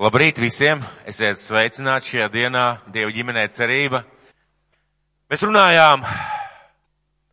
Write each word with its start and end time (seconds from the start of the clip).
Labrīt 0.00 0.38
visiem! 0.40 0.80
Esiet 1.04 1.36
sveicināti 1.36 2.14
šajā 2.14 2.26
dienā, 2.32 2.62
Dieva 2.88 3.12
ģimenē 3.12 3.42
cerība. 3.52 3.98
Mēs 5.28 5.42
runājām 5.44 6.00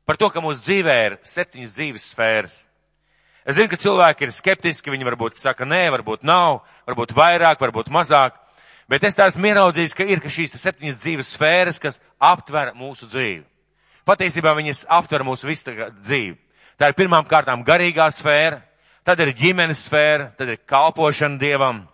par 0.03 0.17
to, 0.19 0.27
ka 0.27 0.41
mūsu 0.43 0.59
dzīvē 0.65 0.95
ir 1.05 1.13
septiņas 1.23 1.75
dzīves 1.77 2.07
sfēras. 2.11 2.55
Es 3.47 3.55
zinu, 3.55 3.69
ka 3.71 3.79
cilvēki 3.79 4.27
ir 4.27 4.33
skeptiski, 4.35 4.91
viņi 4.91 5.07
varbūt 5.07 5.39
saka 5.39 5.63
nē, 5.63 5.85
varbūt 5.95 6.27
nav, 6.27 6.65
varbūt 6.89 7.13
vairāk, 7.15 7.63
varbūt 7.63 7.87
mazāk, 7.95 8.35
bet 8.91 9.07
es 9.07 9.15
tā 9.15 9.29
esmu 9.31 9.53
ieraudzījis, 9.53 9.95
ka 9.95 10.03
ir 10.03 10.19
ka 10.19 10.27
šīs 10.27 10.51
septiņas 10.59 10.99
dzīves 10.99 11.31
sfēras, 11.37 11.79
kas 11.79 12.01
aptver 12.19 12.73
mūsu 12.75 13.07
dzīvi. 13.07 13.45
Patiesībā 14.03 14.51
viņas 14.57 14.83
aptver 14.99 15.23
mūsu 15.23 15.47
visu 15.47 15.77
dzīvi. 16.01 16.35
Tā 16.75 16.91
ir 16.91 16.99
pirmām 16.99 17.23
kārtām 17.23 17.63
garīgā 17.63 18.11
sfēra, 18.11 18.59
tad 19.07 19.23
ir 19.23 19.31
ģimenes 19.31 19.87
sfēra, 19.87 20.33
tad 20.35 20.51
ir 20.51 20.59
kalpošana 20.67 21.39
Dievam, 21.39 21.87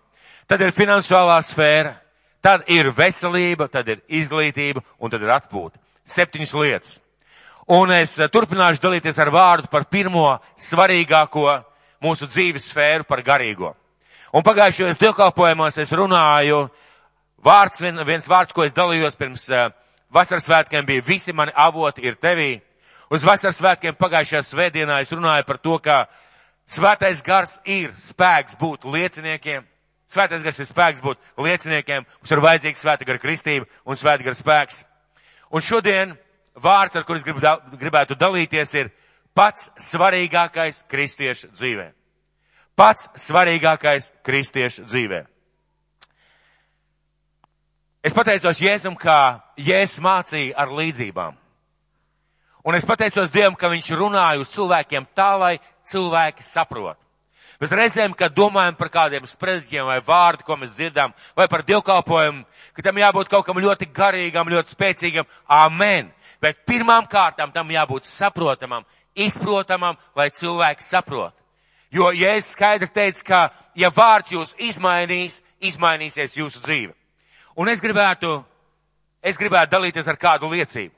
tad 0.47 0.61
ir 0.61 0.73
finansiālā 0.75 1.37
sfēra, 1.45 1.95
tad 2.41 2.67
ir 2.71 2.91
veselība, 2.95 3.67
tad 3.71 3.89
ir 3.89 4.03
izglītība 4.07 4.83
un 4.99 5.13
tad 5.13 5.23
ir 5.25 5.33
atpūta. 5.33 5.79
Septiņas 6.05 6.53
lietas. 6.53 6.99
Un 7.67 7.89
es 7.95 8.19
eh, 8.19 8.29
turpināšu 8.29 8.83
dalīties 8.83 9.17
ar 9.21 9.31
vārdu 9.33 9.71
par 9.71 9.87
pirmo 9.89 10.35
svarīgāko 10.61 11.47
mūsu 12.05 12.29
dzīves 12.29 12.69
sfēru 12.69 13.07
par 13.09 13.23
garīgo. 13.25 13.73
Un 14.35 14.43
pagājušajos 14.45 14.99
dievkalpojumos 15.01 15.79
es 15.81 15.93
runāju, 15.95 16.67
vārds, 17.45 17.81
vien, 17.81 17.97
viens 18.05 18.27
vārds, 18.29 18.53
ko 18.53 18.65
es 18.67 18.75
dalījos 18.75 19.17
pirms 19.17 19.47
uh, 19.49 19.71
vasaras 20.13 20.45
svētkiem 20.45 20.85
bija 20.85 21.03
visi 21.05 21.33
mani 21.33 21.53
avoti 21.55 22.05
ir 22.05 22.19
tevī. 22.21 22.59
Uz 23.09 23.25
vasaras 23.25 23.57
svētkiem 23.61 23.97
pagājušajā 23.97 24.43
svētdienā 24.45 24.99
es 25.01 25.13
runāju 25.13 25.45
par 25.47 25.57
to, 25.61 25.77
ka 25.79 26.05
svētais 26.67 27.21
gars 27.25 27.59
ir 27.65 27.93
spēks 27.97 28.57
būt 28.61 28.85
lieciniekiem. 28.85 29.65
Svētais 30.15 30.43
gars 30.45 30.61
ir 30.63 30.67
spēks 30.69 31.01
būt 31.03 31.19
lieciniekiem. 31.43 32.05
Mums 32.07 32.31
ir 32.31 32.43
vajadzīga 32.45 32.79
svēta 32.79 33.07
gara 33.07 33.19
kristība 33.19 33.67
un 33.83 33.99
svēta 33.99 34.23
gara 34.23 34.37
spēks. 34.37 34.85
Un 35.51 35.63
šodien 35.63 36.15
vārds, 36.55 36.95
ar 36.95 37.03
kuris 37.03 37.25
gribu, 37.25 37.43
gribētu 37.75 38.15
dalīties, 38.15 38.73
ir 38.79 38.91
pats 39.35 39.67
svarīgākais 39.91 40.85
kristiešu 40.87 41.51
dzīvē. 41.51 41.89
Pats 42.79 43.09
svarīgākais 43.27 44.13
kristiešu 44.23 44.87
dzīvē. 44.87 45.25
Es 48.05 48.13
pateicos 48.15 48.59
Jēzum, 48.61 48.95
kā 48.95 49.41
Jēzus 49.57 49.99
mācīja 50.05 50.55
ar 50.61 50.71
līdzībām. 50.71 51.35
Un 52.65 52.75
es 52.77 52.85
pateicos 52.87 53.33
Dievam, 53.33 53.55
ka 53.59 53.69
viņš 53.69 53.91
runāja 53.97 54.39
uz 54.41 54.51
cilvēkiem 54.53 55.07
tā, 55.17 55.33
lai 55.41 55.55
cilvēki 55.85 56.45
saprot. 56.45 56.97
Mēs 57.61 57.71
reizēm, 57.71 58.13
kad 58.17 58.33
domājam 58.35 58.75
par 58.75 58.89
kādiem 58.91 59.27
sprediķiem 59.27 59.87
vai 59.87 60.01
vārdu, 60.03 60.43
ko 60.43 60.57
mēs 60.59 60.75
dzirdam, 60.75 61.13
vai 61.37 61.47
par 61.51 61.63
dievkalpojumu, 61.63 62.43
ka 62.75 62.83
tam 62.83 62.99
jābūt 62.99 63.31
kaut 63.31 63.45
kam 63.47 63.61
ļoti 63.63 63.87
garīgam, 63.95 64.51
ļoti 64.51 64.75
spēcīgam. 64.75 65.29
Amen. 65.47 66.11
Bet 66.43 66.65
pirmām 66.67 67.07
kārtām 67.07 67.53
tam 67.55 67.71
jābūt 67.71 68.07
saprotamam, 68.09 68.83
izprotamam, 69.15 69.95
lai 70.15 70.27
cilvēki 70.35 70.83
saprot. 70.83 71.33
Jo, 71.95 72.09
ja 72.11 72.33
es 72.35 72.51
skaidri 72.51 72.89
teicu, 72.91 73.23
ka, 73.23 73.41
ja 73.77 73.87
vārds 73.93 74.33
jūs 74.35 74.51
izmainīs, 74.59 75.39
izmainīsies 75.63 76.35
jūsu 76.35 76.59
dzīve. 76.65 76.91
Un 77.55 77.71
es 77.71 77.79
gribētu, 77.79 78.35
es 79.23 79.39
gribētu 79.39 79.77
dalīties 79.77 80.11
ar 80.11 80.19
kādu 80.19 80.51
liecību. 80.51 80.91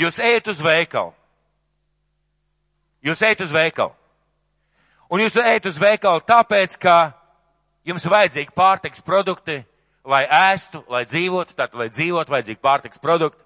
Jūs 0.00 0.18
ejat 0.24 0.48
uz 0.48 0.62
veikalu. 0.64 1.12
Jūs 3.04 3.20
ejat 3.26 3.44
uz 3.44 3.52
veikalu. 3.52 3.92
Un 5.10 5.22
jūs 5.24 5.34
ejat 5.42 5.66
uz 5.66 5.78
veikalu 5.80 6.22
tāpēc, 6.22 6.76
ka 6.78 7.12
jums 7.86 8.04
vajadzīgi 8.06 8.54
pārtiks 8.54 9.02
produkti, 9.02 9.60
lai 10.06 10.22
ēstu, 10.24 10.84
lai 10.90 11.02
dzīvotu, 11.08 11.56
tātad, 11.56 11.78
lai 11.80 11.88
dzīvotu, 11.90 12.30
vajadzīgi 12.30 12.62
pārtiks 12.62 13.02
produkti. 13.02 13.42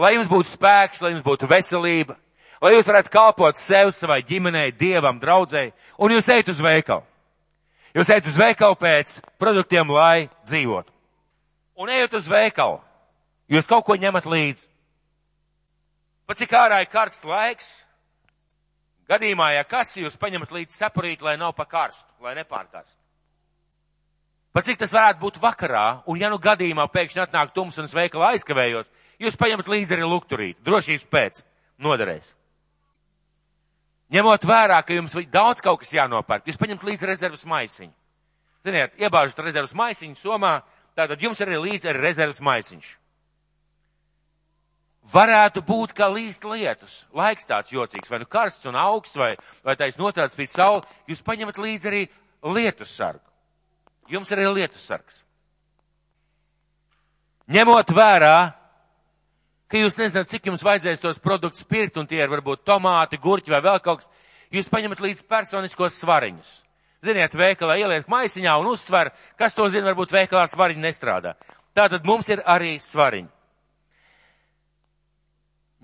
Lai 0.00 0.14
jums 0.14 0.28
būtu 0.28 0.54
spēks, 0.54 1.02
lai 1.04 1.14
jums 1.14 1.24
būtu 1.24 1.48
veselība, 1.48 2.16
lai 2.60 2.74
jūs 2.74 2.88
varētu 2.88 3.12
kalpot 3.12 3.56
sev, 3.60 3.92
savai 3.96 4.22
ģimenei, 4.24 4.72
dievam, 4.76 5.20
draudzēji, 5.20 5.72
un 6.00 6.12
jūs 6.12 6.28
ejat 6.32 6.52
uz 6.52 6.60
veikalu. 6.64 7.04
Jūs 7.96 8.10
ejat 8.12 8.28
uz 8.28 8.36
veikalu 8.36 8.76
pēc 8.76 9.14
produktiem, 9.40 9.88
lai 9.88 10.28
dzīvotu. 10.44 10.92
Un 11.80 11.92
ejot 11.92 12.18
uz 12.18 12.28
veikalu, 12.28 12.80
jūs 13.52 13.68
kaut 13.68 13.84
ko 13.84 13.96
ņemat 14.00 14.28
līdzi. 14.28 14.68
Pat 16.28 16.40
cik 16.40 16.52
ārā 16.58 16.82
ir 16.82 16.90
karsts 16.92 17.24
laiks, 17.24 17.85
Gadījumā, 19.06 19.52
ja 19.54 19.64
kas 19.66 19.94
jūs 19.94 20.18
paņemat 20.18 20.50
līdz 20.50 20.74
saprīt, 20.74 21.20
lai 21.22 21.36
nav 21.38 21.52
pa 21.54 21.66
karstu, 21.70 22.08
lai 22.24 22.34
nepārkarst. 22.38 22.98
Pat 24.56 24.66
cik 24.66 24.80
tas 24.80 24.94
varētu 24.94 25.20
būt 25.20 25.38
vakarā, 25.38 26.02
un 26.10 26.18
ja 26.18 26.30
nu 26.32 26.40
gadījumā 26.42 26.88
pēkšņi 26.90 27.22
atnāk 27.26 27.52
tums 27.54 27.76
un 27.78 27.86
es 27.86 27.94
veikalā 27.94 28.32
aizkavējos, 28.34 28.88
jūs 29.22 29.38
paņemat 29.38 29.70
līdzi 29.70 29.94
arī 29.94 30.08
lukturīt, 30.08 30.58
drošības 30.64 31.06
pēc, 31.12 31.42
noderēs. 31.86 32.32
Ņemot 34.16 34.46
vērā, 34.46 34.80
ka 34.86 34.96
jums 34.96 35.14
daudz 35.30 35.62
kaut 35.62 35.82
kas 35.82 35.94
jānopērk, 35.94 36.48
jūs 36.48 36.58
paņemat 36.58 36.86
līdzi 36.88 37.10
rezervas 37.10 37.46
maisiņu. 37.46 37.92
Ziniet, 38.66 38.98
iebāžat 38.98 39.44
rezervas 39.44 39.74
maisiņu 39.76 40.18
somā, 40.18 40.56
tātad 40.98 41.22
jums 41.22 41.42
arī 41.44 41.60
līdzi 41.62 41.92
ir 41.92 42.00
rezervas 42.02 42.42
maisiņš 42.42 42.94
varētu 45.12 45.62
būt 45.66 45.94
kā 45.96 46.08
līst 46.10 46.44
lietus. 46.46 47.04
Laiks 47.14 47.46
tāds 47.48 47.72
jocīgs, 47.74 48.10
vai 48.10 48.20
nu 48.22 48.28
karsts 48.30 48.66
un 48.66 48.78
augsts, 48.78 49.16
vai, 49.18 49.34
vai 49.64 49.76
tais 49.78 49.98
notāds 50.00 50.36
pēc 50.38 50.56
sauli, 50.56 50.84
jūs 51.10 51.22
paņemat 51.26 51.60
līdzi 51.62 51.90
arī 51.90 52.02
lietus 52.56 52.94
sargu. 52.96 53.24
Jums 54.10 54.30
arī 54.34 54.46
lietus 54.50 54.86
sargs. 54.86 55.22
Ņemot 57.50 57.90
vērā, 57.94 58.36
ka 59.70 59.78
jūs 59.78 59.98
nezināt, 59.98 60.30
cik 60.30 60.48
jums 60.50 60.64
vajadzēs 60.66 61.02
tos 61.02 61.22
produktus 61.22 61.66
pirkt, 61.66 61.98
un 61.98 62.06
tie 62.10 62.22
ir 62.22 62.30
varbūt 62.30 62.64
tomāti, 62.66 63.20
gurķi 63.22 63.54
vai 63.54 63.62
vēl 63.62 63.82
kaut 63.82 64.02
kas, 64.02 64.10
jūs 64.54 64.70
paņemat 64.70 65.02
līdzi 65.02 65.26
personiskos 65.30 66.00
svariņus. 66.02 66.50
Ziniet, 67.06 67.34
veikalā 67.38 67.76
ieliek 67.78 68.08
maisiņā 68.10 68.56
un 68.58 68.72
uzsver, 68.72 69.12
kas 69.38 69.54
to 69.54 69.68
zina, 69.70 69.86
varbūt 69.92 70.14
veikalā 70.16 70.46
svariņi 70.50 70.82
nestrādā. 70.82 71.36
Tātad 71.76 72.06
mums 72.08 72.26
ir 72.32 72.42
arī 72.42 72.78
svariņi 72.82 73.35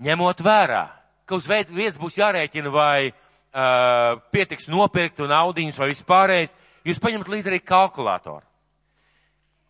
ņemot 0.01 0.41
vērā, 0.41 0.87
ka 1.25 1.37
uz 1.37 1.47
vietas 1.47 1.99
būs 2.01 2.17
jārēķina 2.17 2.71
vai 2.73 3.11
uh, 3.53 4.19
pietiks 4.33 4.69
nopirkt 4.71 5.21
un 5.23 5.33
audiņus 5.33 5.79
vai 5.79 5.91
vispārējais, 5.91 6.55
jūs 6.87 7.01
paņemat 7.03 7.31
līdzi 7.31 7.51
arī 7.51 7.61
kalkulātoru. 7.63 8.45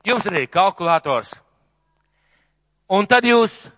Jums 0.03 0.25
ir 0.27 0.35
arī 0.35 0.47
kalkulators. 0.51 1.37
Un 2.91 3.07
tad 3.07 3.23
jūs, 3.23 3.69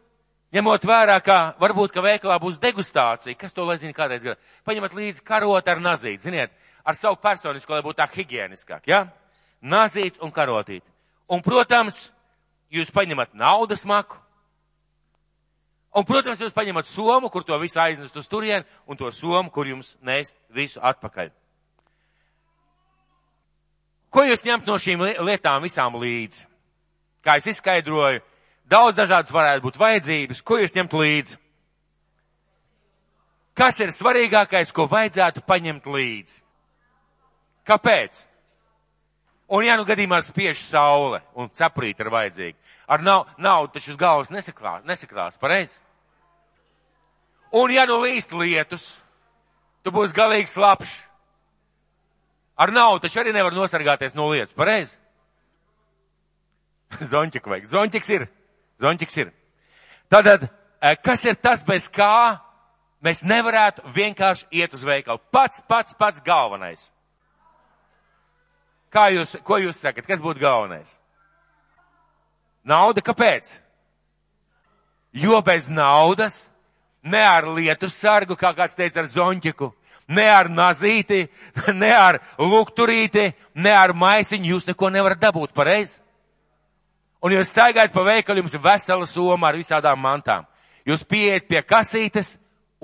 ņemot 0.56 0.88
vērā, 0.89 1.19
ka 1.22 1.53
varbūt, 1.61 1.94
ka 1.94 2.01
veikalā 2.01 2.39
būs 2.41 2.57
degustācija, 2.62 3.38
kas 3.38 3.53
to 3.53 3.66
lai 3.67 3.77
zina 3.77 3.94
kādreiz 3.94 4.25
grib, 4.25 4.39
paņemat 4.66 4.97
līdzi 4.97 5.23
karot 5.25 5.69
ar 5.69 5.81
nazīti, 5.83 6.25
ziniet, 6.25 6.56
ar 6.85 6.97
savu 6.97 7.19
personisko, 7.22 7.75
lai 7.75 7.85
būtu 7.85 8.00
tā 8.01 8.09
higieniskāk, 8.09 8.89
ja? 8.89 9.06
Nazīts 9.62 10.22
un 10.22 10.33
karotīt. 10.33 10.83
Un, 11.29 11.41
protams, 11.45 12.07
jūs 12.73 12.91
paņemat 12.94 13.38
naudas 13.38 13.85
maku, 13.85 14.17
Un, 15.95 16.03
protams, 16.03 16.41
jūs 16.44 16.51
paņemat 16.51 16.89
somu, 16.91 17.29
kur 17.31 17.45
to 17.47 17.56
visu 17.61 17.79
aiznest 17.79 18.17
uz 18.19 18.28
turien, 18.28 18.66
un 18.83 19.00
to 19.00 19.07
somu, 19.16 19.47
kur 19.50 19.67
jums 19.67 19.94
nest 20.03 20.35
visu 20.51 20.81
atpakaļ. 20.83 21.29
Ko 24.11 24.23
jūs 24.28 24.44
ņemt 24.47 24.67
no 24.67 24.75
šīm 24.79 25.01
lietām 25.28 25.63
visām 25.63 25.95
līdzi? 26.00 26.45
Kā 27.23 27.38
es 27.39 27.47
izskaidroju, 27.51 28.22
daudz 28.67 28.95
dažādas 29.00 29.31
varētu 29.31 29.63
būt 29.63 29.79
vajadzības. 29.79 30.44
Ko 30.44 30.59
jūs 30.59 30.75
ņemt 30.75 30.95
līdzi? 31.00 31.39
Kas 33.56 33.79
ir 33.79 33.95
svarīgākais, 33.95 34.75
ko 34.75 34.89
vajadzētu 34.91 35.45
paņemt 35.47 35.88
līdzi? 35.88 36.41
Kāpēc? 37.67 38.19
Un 39.56 39.63
ja 39.63 39.77
nu 39.79 39.88
gadījumā 39.88 40.19
spiež 40.25 40.59
saule 40.65 41.21
un 41.38 41.48
ceprīt 41.56 42.00
ir 42.01 42.12
vajadzīga, 42.12 42.57
ar 42.91 43.03
naudu 43.06 43.41
nav, 43.45 43.68
taču 43.71 43.94
uz 43.94 44.00
galvas 44.00 44.31
nesakrās, 44.33 44.83
nesakrās 44.89 45.39
pareizi? 45.39 45.80
Un 47.56 47.72
ja 47.72 47.86
nu 47.88 48.02
līst 48.04 48.34
lietus, 48.36 48.98
tu 49.84 49.94
būsi 49.96 50.16
galīgi 50.16 50.52
slapš. 50.52 50.92
Ar 52.60 52.72
naudu 52.72 53.06
taču 53.06 53.22
arī 53.22 53.31
nevar 53.36 53.56
nosargāties 53.56 54.16
no 54.16 54.28
lietas, 54.31 54.56
pareizi? 54.56 54.96
Zonķiku 57.12 57.52
vajag. 57.52 57.69
Zonķiks 57.72 58.12
ir. 58.16 58.28
Zonķiks 58.84 59.22
ir. 59.24 59.31
Tātad, 60.12 60.48
eh, 60.81 60.98
kas 61.04 61.24
ir 61.25 61.40
tas, 61.40 61.63
bez 61.68 61.88
kā 61.92 62.40
mēs 63.04 63.24
nevarētu 63.28 63.86
vienkārši 63.96 64.48
iet 64.51 64.75
uz 64.75 64.84
veikalu? 64.88 65.24
Pats, 65.31 65.63
pats, 65.68 65.96
pats 65.96 66.24
galvenais. 66.24 66.90
Kā 68.92 69.10
jūs, 69.12 69.36
ko 69.44 69.60
jūs 69.60 69.80
sakat? 69.80 70.08
Kas 70.08 70.24
būtu 70.24 70.44
galvenais? 70.44 70.98
Nauda, 72.63 73.04
kāpēc? 73.04 73.48
Jo 75.16 75.40
bez 75.46 75.68
naudas 75.72 76.50
ne 77.06 77.22
ar 77.22 77.48
lietu 77.54 77.90
sargu, 77.90 78.36
kā 78.36 78.52
kāds 78.57 78.78
teica 78.78 79.04
ar 79.04 79.10
zonķiku, 79.10 79.69
ne 80.07 80.25
ar 80.30 80.50
nazīti, 80.50 81.25
ne 81.81 81.92
ar 81.94 82.19
lukturīti, 82.42 83.30
ne 83.56 83.74
ar 83.74 83.94
maisiņu 83.94 84.52
jūs 84.56 84.68
neko 84.72 84.90
nevarat 84.94 85.22
dabūt 85.22 85.54
pareizi. 85.56 86.00
Un 87.25 87.34
jūs 87.34 87.50
staigājat 87.54 87.94
pa 87.94 88.04
veikalu, 88.06 88.44
jums 88.44 88.54
ir 88.54 88.62
vesela 88.62 89.07
soma 89.10 89.50
ar 89.50 89.57
visādām 89.57 90.02
mantām. 90.02 90.46
Jūs 90.86 91.06
pieiet 91.10 91.48
pie 91.50 91.63
kasītes 91.66 92.36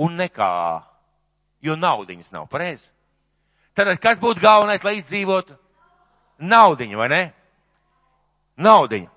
un 0.01 0.15
nekā, 0.17 0.81
jo 1.61 1.75
naudiņas 1.77 2.31
nav 2.33 2.47
pareizi. 2.49 2.89
Tad 3.77 3.91
kas 4.01 4.19
būtu 4.19 4.41
galvenais, 4.41 4.83
lai 4.83 4.97
izdzīvotu? 4.97 5.55
Naudiņa, 6.41 6.97
vai 6.97 7.09
ne? 7.11 7.21
Naudiņa. 8.57 9.09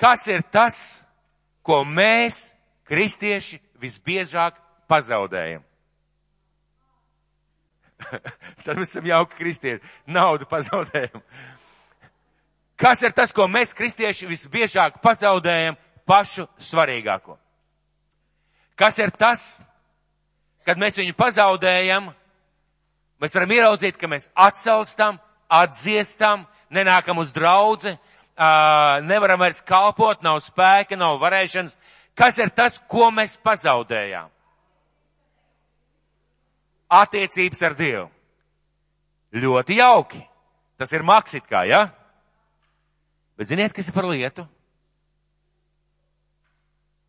Kas 0.00 0.24
ir 0.30 0.42
tas, 0.48 1.02
ko 1.62 1.82
mēs, 1.84 2.54
kristieši, 2.88 3.60
visbiežāk 3.80 4.58
pazaudējam? 4.90 5.64
Tad 8.64 8.76
mēs 8.78 8.92
esam 8.92 9.06
jauki 9.08 9.38
kristieši. 9.38 9.82
Naudu 10.06 10.46
pazaudējam. 10.50 11.22
Kas 12.78 13.02
ir 13.02 13.10
tas, 13.10 13.32
ko 13.34 13.48
mēs, 13.50 13.74
kristieši, 13.74 14.28
visbiežāk 14.30 15.00
pazaudējam 15.02 15.74
pašu 16.06 16.46
svarīgāko? 16.62 17.34
Kas 18.78 19.00
ir 19.02 19.10
tas, 19.10 19.56
kad 20.62 20.78
mēs 20.78 20.94
viņu 21.00 21.16
pazaudējam, 21.18 22.12
mēs 23.18 23.34
varam 23.34 23.54
ieraudzīt, 23.56 23.98
ka 23.98 24.06
mēs 24.06 24.28
atsalstam, 24.38 25.18
atdziestam, 25.50 26.46
nenākam 26.70 27.18
uz 27.18 27.32
draudzi, 27.34 27.96
nevaram 29.08 29.40
vairs 29.42 29.58
kalpot, 29.66 30.22
nav 30.22 30.38
spēka, 30.44 30.94
nav 30.94 31.18
varēšanas. 31.18 31.74
Kas 32.18 32.38
ir 32.42 32.50
tas, 32.50 32.80
ko 32.90 33.12
mēs 33.14 33.36
pazaudējām? 33.46 34.30
Attiecības 36.98 37.62
ar 37.62 37.76
Dievu. 37.78 38.08
Ļoti 39.38 39.78
jauki. 39.78 40.20
Tas 40.80 40.92
ir 40.94 41.04
maksit 41.06 41.46
kā, 41.46 41.62
ja? 41.68 41.84
Bet 43.38 43.50
ziniet, 43.50 43.74
kas 43.76 43.90
ir 43.90 43.94
par 43.94 44.08
lietu? 44.08 44.46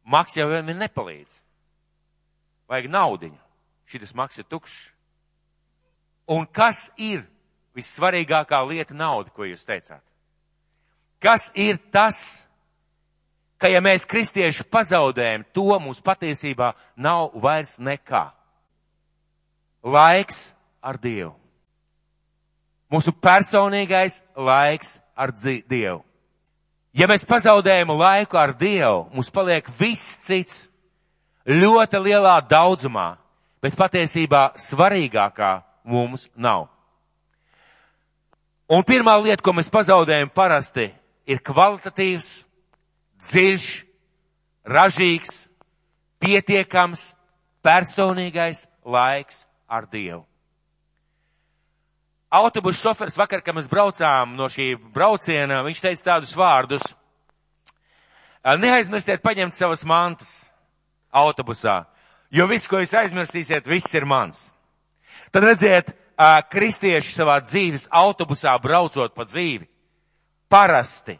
Maks 0.10 0.38
jau 0.38 0.48
vien 0.50 0.70
nepalīdz. 0.78 1.36
Vajag 2.70 2.90
naudiņu. 2.94 3.40
Šitas 3.90 4.14
maks 4.18 4.38
ir 4.42 4.46
tukšs. 4.50 4.78
Un 6.30 6.46
kas 6.46 6.92
ir 7.02 7.24
vissvarīgākā 7.78 8.60
lieta 8.70 8.94
nauda, 8.94 9.32
ko 9.34 9.48
jūs 9.48 9.66
teicāt? 9.66 10.04
Kas 11.22 11.50
ir 11.58 11.80
tas, 11.92 12.46
ka 13.60 13.68
ja 13.68 13.82
mēs 13.84 14.08
kristieši 14.08 14.66
pazaudējam 14.72 15.44
to, 15.54 15.68
mums 15.84 16.00
patiesībā 16.04 16.72
nav 16.96 17.36
vairs 17.44 17.78
nekā. 17.80 18.30
Laiks 19.84 20.50
ar 20.82 21.00
Dievu. 21.00 21.34
Mūsu 22.90 23.14
personīgais 23.14 24.22
laiks 24.36 24.98
ar 25.16 25.34
Dievu. 25.36 26.02
Ja 26.96 27.06
mēs 27.08 27.28
pazaudējam 27.28 27.94
laiku 27.94 28.40
ar 28.40 28.56
Dievu, 28.58 29.06
mums 29.14 29.30
paliek 29.30 29.68
viss 29.80 30.18
cits 30.26 30.66
ļoti 31.46 32.02
lielā 32.02 32.40
daudzumā, 32.50 33.14
bet 33.62 33.78
patiesībā 33.78 34.50
svarīgākā 34.58 35.54
mums 35.84 36.28
nav. 36.36 36.68
Un 38.70 38.84
pirmā 38.86 39.16
lieta, 39.22 39.42
ko 39.42 39.54
mēs 39.58 39.70
pazaudējam 39.74 40.30
parasti, 40.34 40.90
ir 41.30 41.42
kvalitatīvs, 41.46 42.49
dziļš, 43.24 43.68
ražīgs, 44.70 45.46
pietiekams, 46.20 47.14
personīgais 47.66 48.66
laiks 48.86 49.46
ar 49.68 49.88
Dievu. 49.92 50.26
Autobusu 52.30 52.84
šofers 52.84 53.18
vakar, 53.18 53.42
kad 53.42 53.56
mēs 53.58 53.70
braucām 53.70 54.36
no 54.38 54.46
šī 54.52 54.76
brauciena, 54.94 55.64
viņš 55.66 55.80
teica 55.82 56.06
tādus 56.12 56.36
vārdus. 56.38 56.84
Neaizmirstiet 58.46 59.24
paņemt 59.26 59.56
savas 59.56 59.82
mantas 59.84 60.34
autobusā, 61.10 61.84
jo 62.30 62.46
viss, 62.48 62.70
ko 62.70 62.84
jūs 62.84 62.94
aizmirsīsiet, 63.02 63.66
viss 63.68 63.98
ir 63.98 64.06
mans. 64.06 64.52
Tad 65.34 65.48
redziet, 65.50 65.90
kristieši 66.54 67.16
savā 67.16 67.40
dzīves 67.42 67.88
autobusā 67.90 68.54
braucot 68.62 69.16
pa 69.18 69.26
dzīvi, 69.26 69.66
parasti 70.50 71.18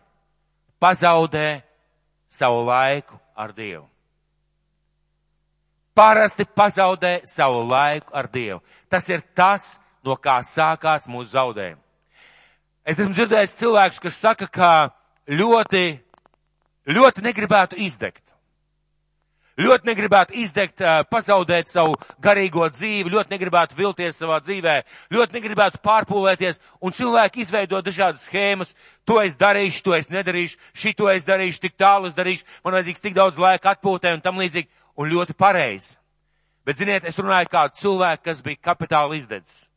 pazaudē 0.80 1.69
savu 2.30 2.64
laiku 2.66 3.18
ar 3.36 3.54
Dievu. 3.54 3.88
Parasti 5.96 6.46
pazaudē 6.46 7.20
savu 7.26 7.66
laiku 7.68 8.14
ar 8.14 8.30
Dievu. 8.32 8.62
Tas 8.90 9.10
ir 9.10 9.22
tas, 9.36 9.80
no 10.06 10.16
kā 10.16 10.40
sākās 10.46 11.10
mūsu 11.10 11.34
zaudējumi. 11.34 11.82
Es 12.88 13.00
esmu 13.00 13.14
dzirdējis 13.14 13.58
cilvēkus, 13.60 14.00
kas 14.00 14.22
saka, 14.24 14.48
ka 14.48 14.72
ļoti, 15.28 16.00
ļoti 16.88 17.26
negribētu 17.26 17.78
izdegt 17.84 18.29
ļoti 19.60 19.90
negribētu 19.90 20.36
izdegt, 20.40 20.82
pazaudēt 21.12 21.70
savu 21.70 21.96
garīgo 22.24 22.68
dzīvi, 22.72 23.12
ļoti 23.12 23.34
negribētu 23.34 23.78
vilties 23.78 24.20
savā 24.22 24.40
dzīvē, 24.44 24.76
ļoti 25.12 25.36
negribētu 25.36 25.82
pārpūlēties, 25.84 26.62
un 26.80 26.96
cilvēki 26.96 27.44
izveido 27.44 27.82
dažādas 27.84 28.24
schēmas, 28.28 28.74
to 29.08 29.20
es 29.22 29.36
darīšu, 29.40 29.84
to 29.84 29.96
es 29.98 30.12
nedarīšu, 30.14 30.60
šito 30.74 31.10
es 31.12 31.28
darīšu, 31.28 31.64
tik 31.66 31.76
tālu 31.80 32.08
es 32.08 32.16
darīšu, 32.18 32.48
man 32.64 32.78
vajadzīgs 32.78 33.04
tik 33.04 33.18
daudz 33.18 33.40
laika 33.42 33.74
atpūtē 33.76 34.14
un 34.16 34.24
tam 34.24 34.40
līdzīgi, 34.40 34.70
un 34.96 35.12
ļoti 35.12 35.36
pareizi. 35.36 35.98
Bet 36.68 36.80
ziniet, 36.80 37.08
es 37.08 37.18
runāju 37.20 37.50
kādu 37.52 37.80
cilvēku, 37.80 38.24
kas 38.30 38.44
bija 38.46 38.64
kapitāla 38.70 39.18
izdedzis. 39.18 39.68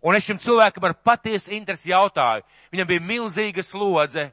Un 0.00 0.16
es 0.16 0.24
šim 0.24 0.38
cilvēkam 0.40 0.86
ar 0.88 0.96
patiesu 1.04 1.52
interesi 1.52 1.92
jautāju, 1.92 2.44
viņam 2.72 2.88
bija 2.88 3.04
milzīga 3.04 3.64
slodze, 3.64 4.30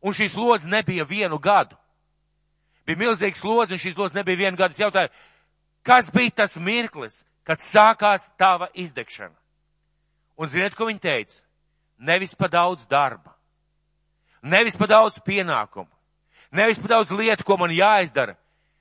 un 0.00 0.16
šī 0.16 0.30
slodze 0.32 0.68
nebija 0.72 1.04
vienu 1.04 1.38
gadu 1.38 1.76
bija 2.86 3.00
milzīgs 3.00 3.44
lodzi, 3.44 3.74
un 3.74 3.82
šīs 3.82 3.98
lodzes 3.98 4.16
nebija 4.16 4.44
viena 4.44 4.56
gada. 4.56 4.74
Es 4.74 4.82
jautāju, 4.82 5.12
kas 5.86 6.10
bija 6.14 6.36
tas 6.42 6.56
mirklis, 6.56 7.24
kad 7.46 7.62
sākās 7.62 8.30
tava 8.38 8.70
izdegšana? 8.74 9.34
Un 10.36 10.50
ziniet, 10.52 10.76
ko 10.76 10.88
viņi 10.88 11.02
teica? 11.02 11.40
Nevis 11.98 12.34
pa 12.36 12.48
daudz 12.52 12.84
darba, 12.86 13.32
nevis 14.42 14.76
pa 14.76 14.84
daudz 14.90 15.16
pienākumu, 15.24 15.88
nevis 16.52 16.78
pa 16.82 16.90
daudz 16.92 17.14
lietu, 17.16 17.44
ko 17.46 17.56
man 17.56 17.72
jāizdara, 17.72 18.36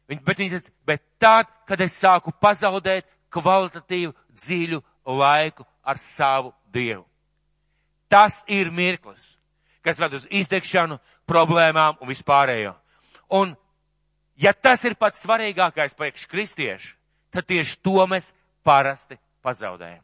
Viņi, 0.09 0.21
bet 0.21 0.37
viņi 0.41 0.53
teica, 0.53 0.73
bet 0.85 1.03
tad, 1.21 1.49
kad 1.65 1.81
es 1.81 1.97
sāku 1.97 2.33
pazaudēt 2.41 3.07
kvalitatīvu 3.33 4.13
dziļu 4.37 4.81
laiku 5.05 5.65
ar 5.81 5.97
savu 6.01 6.53
Dievu. 6.73 7.05
Tas 8.09 8.43
ir 8.51 8.69
mirklis, 8.71 9.35
kas 9.81 9.99
ved 9.99 10.19
uz 10.19 10.27
izdegšanu, 10.29 10.99
problēmām 11.25 11.97
un 12.01 12.09
vispārējo. 12.11 12.75
Un 13.33 13.55
Ja 14.35 14.51
tas 14.53 14.83
ir 14.83 14.97
pats 14.99 15.21
svarīgākais 15.23 15.95
priekš 15.95 16.25
kristiešu, 16.27 16.95
tad 17.31 17.47
tieši 17.47 17.79
to 17.83 18.03
mēs 18.09 18.33
parasti 18.67 19.17
pazaudējam. 19.45 20.03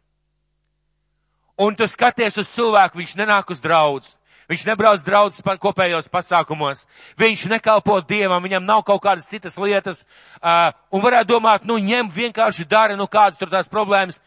Un 1.61 1.75
tu 1.75 1.85
skaties 1.87 2.39
uz 2.39 2.49
cilvēku, 2.49 3.01
viņš 3.01 3.17
nenāk 3.19 3.51
uz 3.51 3.59
draudz, 3.61 4.07
viņš 4.49 4.63
nebrauc 4.65 5.03
draudz 5.05 5.41
kopējos 5.61 6.07
pasākumos, 6.09 6.85
viņš 7.19 7.45
nekalpo 7.51 7.99
Dievam, 8.07 8.43
viņam 8.43 8.65
nav 8.65 8.83
kaut 8.87 9.03
kādas 9.03 9.27
citas 9.29 9.59
lietas, 9.59 10.05
uh, 10.39 10.71
un 10.91 11.03
varētu 11.03 11.33
domāt, 11.33 11.67
nu 11.67 11.77
ņem 11.77 12.09
vienkārši 12.09 12.65
dara, 12.71 12.95
nu 12.95 13.07
kādas 13.07 13.37
tur 13.37 13.51
tās 13.51 13.69
problēmas, 13.69 14.21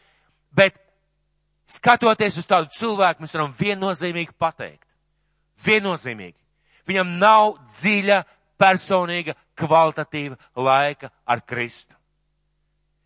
bet 0.53 0.77
skatoties 1.67 2.39
uz 2.39 2.47
tādu 2.47 2.71
cilvēku, 2.77 3.25
mēs 3.25 3.35
varam 3.35 3.53
viennozīmīgi 3.59 4.37
pateikt. 4.39 4.85
Viennozīmīgi. 5.65 6.37
Viņam 6.87 7.17
nav 7.19 7.57
dziļa 7.81 8.21
personīga, 8.61 9.35
kvalitatīva 9.59 10.39
laika 10.57 11.11
ar 11.27 11.43
Kristu. 11.47 11.95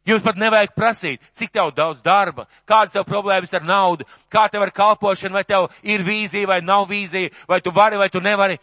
Jums 0.09 0.25
pat 0.25 0.39
nevajag 0.41 0.73
prasīt, 0.73 1.25
cik 1.37 1.51
tev 1.53 1.75
daudz 1.77 2.01
darba, 2.01 2.47
kādas 2.69 2.95
tev 2.95 3.05
problēmas 3.05 3.53
ar 3.53 3.65
naudu, 3.67 4.07
kā 4.33 4.47
tev 4.49 4.65
ar 4.65 4.73
kalpošanu, 4.73 5.37
vai 5.37 5.45
tev 5.45 5.67
ir 5.85 6.05
vīzija 6.07 6.49
vai 6.49 6.63
nav 6.65 6.87
vīzija, 6.89 7.33
vai 7.49 7.61
tu 7.61 7.73
vari 7.77 8.01
vai 8.01 8.09
tu 8.09 8.23
nevari. 8.25 8.57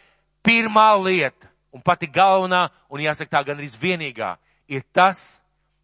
Pirmā 0.45 0.89
lieta, 1.01 1.49
un 1.73 1.83
pati 1.85 2.09
galvenā, 2.09 2.69
un 2.89 3.03
jāsaka 3.03 3.37
tā 3.37 3.43
gan 3.45 3.61
arī 3.61 3.69
vienīgā, 3.81 4.31
ir 4.73 4.81
tas, 4.93 5.39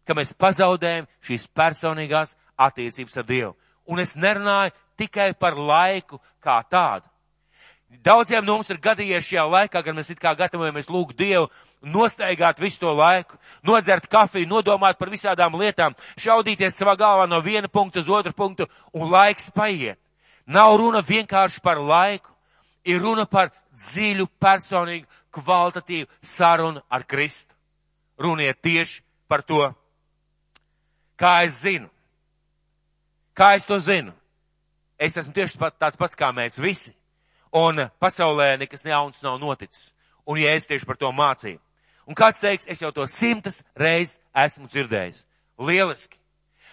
ka 0.06 0.16
mēs 0.18 0.34
pazaudējam 0.34 1.06
šīs 1.22 1.46
personīgās 1.54 2.34
attiecības 2.58 3.22
ar 3.22 3.28
Dievu. 3.28 3.54
Un 3.86 4.02
es 4.02 4.16
nerunāju 4.18 4.74
tikai 4.98 5.32
par 5.38 5.54
laiku 5.58 6.18
kā 6.42 6.58
tādu. 6.70 7.06
Daudziem 8.00 8.44
no 8.44 8.56
mums 8.56 8.70
ir 8.72 8.80
gadījies 8.82 9.26
šajā 9.28 9.44
laikā, 9.46 9.82
kad 9.84 9.94
mēs 9.94 10.10
it 10.10 10.20
kā 10.22 10.32
gatavojamies 10.34 10.88
lūgt 10.90 11.18
Dievu, 11.18 11.50
nostaigāt 11.84 12.58
visu 12.62 12.80
to 12.80 12.94
laiku, 12.96 13.36
nodzert 13.62 14.08
kafiju, 14.10 14.48
nodomāt 14.48 14.98
par 14.98 15.12
visādām 15.12 15.54
lietām, 15.60 15.94
šaudīties 16.18 16.78
savā 16.78 16.96
galvā 16.98 17.28
no 17.28 17.38
viena 17.44 17.68
punkta 17.68 18.00
uz 18.00 18.08
otru 18.08 18.32
punktu, 18.32 18.66
un 18.92 19.12
laiks 19.12 19.52
paiet. 19.54 20.00
Nav 20.46 20.74
runa 20.80 21.04
vienkārši 21.04 21.62
par 21.62 21.78
laiku, 21.78 22.32
ir 22.84 22.98
runa 23.04 23.26
par 23.26 23.52
dziļu, 23.76 24.26
personīgu, 24.40 25.06
kvalitatīvu 25.32 26.08
sarunu 26.22 26.82
ar 26.90 27.04
Kristu. 27.04 27.54
Runiet 28.18 28.58
tieši 28.62 29.02
par 29.28 29.44
to. 29.46 29.68
Kā 31.16 31.44
es 31.46 31.60
zinu, 31.62 31.92
Kā 33.34 33.54
es 33.56 33.64
to 33.64 33.78
zinu? 33.80 34.12
Es 35.00 35.16
esmu 35.16 35.32
tieši 35.34 35.58
tāds 35.80 35.98
pats 35.98 36.18
kā 36.18 36.28
mēs 36.36 36.60
visi. 36.60 36.92
Un 37.52 37.84
pasaulē 38.00 38.56
nekas 38.60 38.84
jauns 38.84 39.20
nav 39.22 39.38
noticis. 39.40 39.92
Un 40.26 40.38
es 40.38 40.66
tieši 40.66 40.86
par 40.88 40.96
to 40.96 41.10
mācīju. 41.12 41.60
Un 42.06 42.16
kāds 42.18 42.40
teiks, 42.42 42.66
es 42.66 42.80
jau 42.82 42.90
to 42.94 43.06
simtas 43.06 43.62
reizes 43.78 44.18
esmu 44.34 44.66
dzirdējis. 44.70 45.26
Lieliski. 45.62 46.18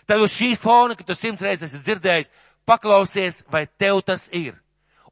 Tad 0.10 0.24
uz 0.24 0.34
šī 0.34 0.56
fona, 0.58 0.96
ka 0.96 1.06
tu 1.06 1.14
simtas 1.14 1.46
reizes 1.46 1.74
esi 1.74 1.84
dzirdējis, 1.86 2.32
paklausies, 2.66 3.44
vai 3.52 3.68
tev 3.68 4.02
tas 4.06 4.30
ir. 4.34 4.56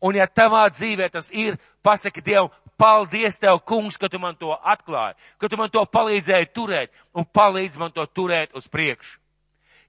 Un 0.02 0.18
ja 0.18 0.26
tavā 0.30 0.68
dzīvē 0.74 1.10
tas 1.14 1.30
ir, 1.34 1.58
pasaki 1.86 2.22
Dievam, 2.22 2.50
paldies 2.78 3.40
tev, 3.42 3.60
kungs, 3.66 3.98
ka 3.98 4.10
tu 4.10 4.20
man 4.22 4.36
to 4.38 4.54
atklāji, 4.54 5.18
ka 5.38 5.50
tu 5.50 5.58
man 5.58 5.70
to 5.74 5.84
palīdzēji 5.86 6.50
turēt 6.54 6.94
un 7.14 7.26
palīdz 7.26 7.80
man 7.82 7.94
to 7.94 8.06
turēt 8.06 8.54
uz 8.58 8.70
priekšu. 8.70 9.18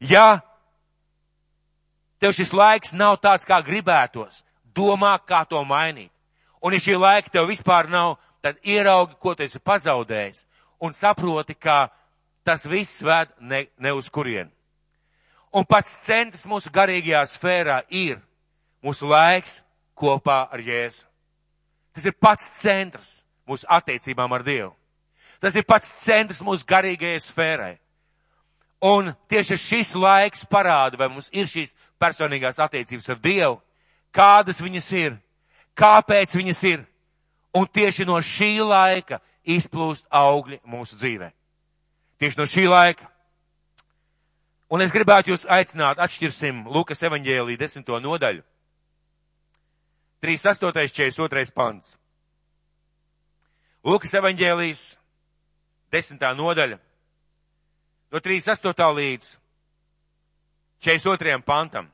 Ja 0.00 0.40
tev 2.20 2.32
šis 2.36 2.52
laiks 2.52 2.94
nav 2.96 3.18
tāds, 3.22 3.46
kā 3.48 3.60
gribētos, 3.64 4.42
domā, 4.78 5.16
kā 5.26 5.42
to 5.50 5.60
mainīt. 5.66 6.12
Un 6.62 6.74
ja 6.74 6.82
šī 6.82 6.96
laika 6.98 7.34
tev 7.34 7.50
vispār 7.50 7.90
nav, 7.90 8.16
tad 8.42 8.58
ieraugi, 8.62 9.18
ko 9.18 9.34
tu 9.34 9.44
esi 9.46 9.58
pazaudējis 9.58 10.44
un 10.82 10.94
saproti, 10.94 11.54
ka 11.54 11.88
tas 12.46 12.66
viss 12.66 13.02
ved 13.02 13.34
ne, 13.40 13.66
ne 13.78 13.92
uz 13.92 14.08
kurienu. 14.10 14.50
Un 15.52 15.64
pats 15.64 15.90
centrs 16.04 16.44
mūsu 16.46 16.70
garīgajā 16.72 17.22
sfērā 17.30 17.80
ir 17.88 18.18
mūsu 18.84 19.08
laiks 19.08 19.60
kopā 19.98 20.44
ar 20.52 20.62
Jēzu. 20.62 21.06
Tas 21.94 22.04
ir 22.06 22.14
pats 22.20 22.50
centrs 22.60 23.22
mūsu 23.48 23.66
attiecībām 23.68 24.32
ar 24.36 24.44
Dievu. 24.46 24.74
Tas 25.40 25.54
ir 25.56 25.64
pats 25.66 25.88
centrs 26.04 26.42
mūsu 26.44 26.66
garīgajai 26.68 27.20
sfērai. 27.22 27.74
Un 28.84 29.10
tieši 29.30 29.56
šis 29.58 29.94
laiks 29.98 30.44
parāda, 30.46 30.98
vai 30.98 31.08
mums 31.10 31.30
ir 31.34 31.48
šīs 31.50 31.74
personīgās 31.98 32.60
attiecības 32.62 33.08
ar 33.10 33.18
Dievu, 33.22 33.56
kādas 34.14 34.60
viņas 34.62 34.88
ir, 34.98 35.18
kāpēc 35.78 36.34
viņas 36.36 36.62
ir. 36.70 36.84
Un 37.56 37.66
tieši 37.66 38.04
no 38.06 38.18
šī 38.20 38.58
laika 38.60 39.20
izplūst 39.48 40.06
augļi 40.12 40.60
mūsu 40.68 40.98
dzīvē. 41.00 41.30
Tieši 42.20 42.38
no 42.38 42.46
šī 42.46 42.66
laika. 42.68 43.08
Un 44.68 44.84
es 44.84 44.92
gribētu 44.92 45.32
jūs 45.32 45.46
aicināt, 45.48 45.98
atšķirsim 46.02 46.66
Lukas 46.68 47.00
evaņģēlī 47.08 47.56
desmito 47.56 47.96
nodaļu. 48.04 48.42
38. 50.20 50.90
42. 50.92 51.54
pants. 51.54 51.94
Lukas 53.86 54.12
evaņģēlīs 54.18 54.82
desmitā 55.94 56.34
nodaļa. 56.36 56.78
No 58.12 58.20
38. 58.20 58.88
līdz 58.98 59.28
42. 60.84 61.38
pantam. 61.46 61.88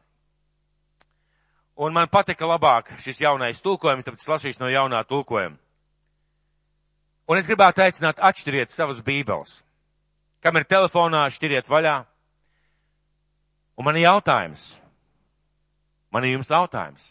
Un 1.75 1.91
man 1.93 2.07
patika 2.07 2.47
labāk 2.47 2.93
šis 3.03 3.19
jaunais 3.25 3.59
tulkojums, 3.63 4.07
tāpēc 4.07 4.29
lasīšu 4.31 4.63
no 4.63 4.69
jaunā 4.71 5.01
tulkojuma. 5.11 5.59
Un 7.27 7.41
es 7.41 7.49
gribētu 7.49 7.83
aicināt 7.83 8.21
atšķiriet 8.23 8.71
savas 8.71 9.01
bībeles. 9.03 9.57
Kam 10.45 10.59
ir 10.61 10.67
telefonā, 10.69 11.25
šķiriet 11.35 11.71
vaļā. 11.73 11.97
Un 13.81 13.89
man 13.89 13.99
ir 13.99 14.05
jautājums. 14.07 14.69
Man 16.15 16.29
ir 16.29 16.37
jums 16.37 16.53
jautājums. 16.53 17.09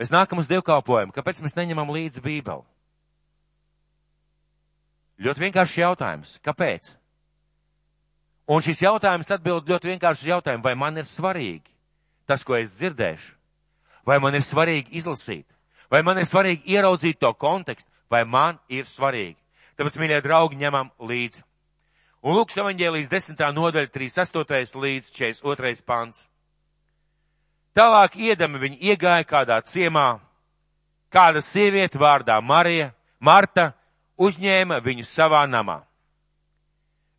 Mēs 0.00 0.10
nākam 0.14 0.40
uz 0.42 0.48
dievkalpojumu, 0.50 1.14
kāpēc 1.14 1.42
mēs 1.44 1.54
neņemam 1.58 1.92
līdzi 1.94 2.22
bībeli? 2.24 2.64
Ļoti 5.22 5.44
vienkāršs 5.46 5.78
jautājums. 5.78 6.34
Kāpēc? 6.42 6.90
Un 8.50 8.64
šis 8.64 8.82
jautājums 8.82 9.30
atbild 9.34 9.68
ļoti 9.68 9.92
vienkārši 9.92 10.24
uz 10.26 10.30
jautājumu, 10.32 10.64
vai 10.64 10.74
man 10.78 10.98
ir 10.98 11.06
svarīgi 11.06 11.77
tas, 12.28 12.44
ko 12.44 12.56
es 12.58 12.76
dzirdēšu, 12.76 13.34
vai 14.06 14.18
man 14.20 14.36
ir 14.36 14.44
svarīgi 14.44 15.00
izlasīt, 15.00 15.46
vai 15.90 16.02
man 16.04 16.20
ir 16.20 16.28
svarīgi 16.28 16.68
ieraudzīt 16.76 17.20
to 17.20 17.32
kontekstu, 17.34 17.88
vai 18.10 18.24
man 18.24 18.60
ir 18.68 18.84
svarīgi. 18.88 19.38
Tāpēc, 19.78 19.96
mīļie 20.00 20.22
draugi, 20.24 20.58
ņemam 20.58 20.90
līdzi. 21.00 21.44
Un 22.26 22.34
Lūks 22.34 22.58
evaņģēlijas 22.58 23.12
10. 23.12 23.42
nodaļa 23.54 23.92
38. 23.94 24.74
līdz 24.82 25.10
42. 25.14 25.84
pants. 25.86 26.26
Tālāk 27.78 28.16
iedami 28.18 28.58
viņi 28.58 28.80
iegāja 28.90 29.22
kādā 29.22 29.60
ciemā, 29.62 30.18
kāda 31.14 31.42
sieviete 31.44 32.00
vārdā 32.00 32.40
Marija, 32.42 32.90
Marta, 33.22 33.70
uzņēma 34.18 34.80
viņu 34.82 35.06
savā 35.06 35.44
namā. 35.46 35.84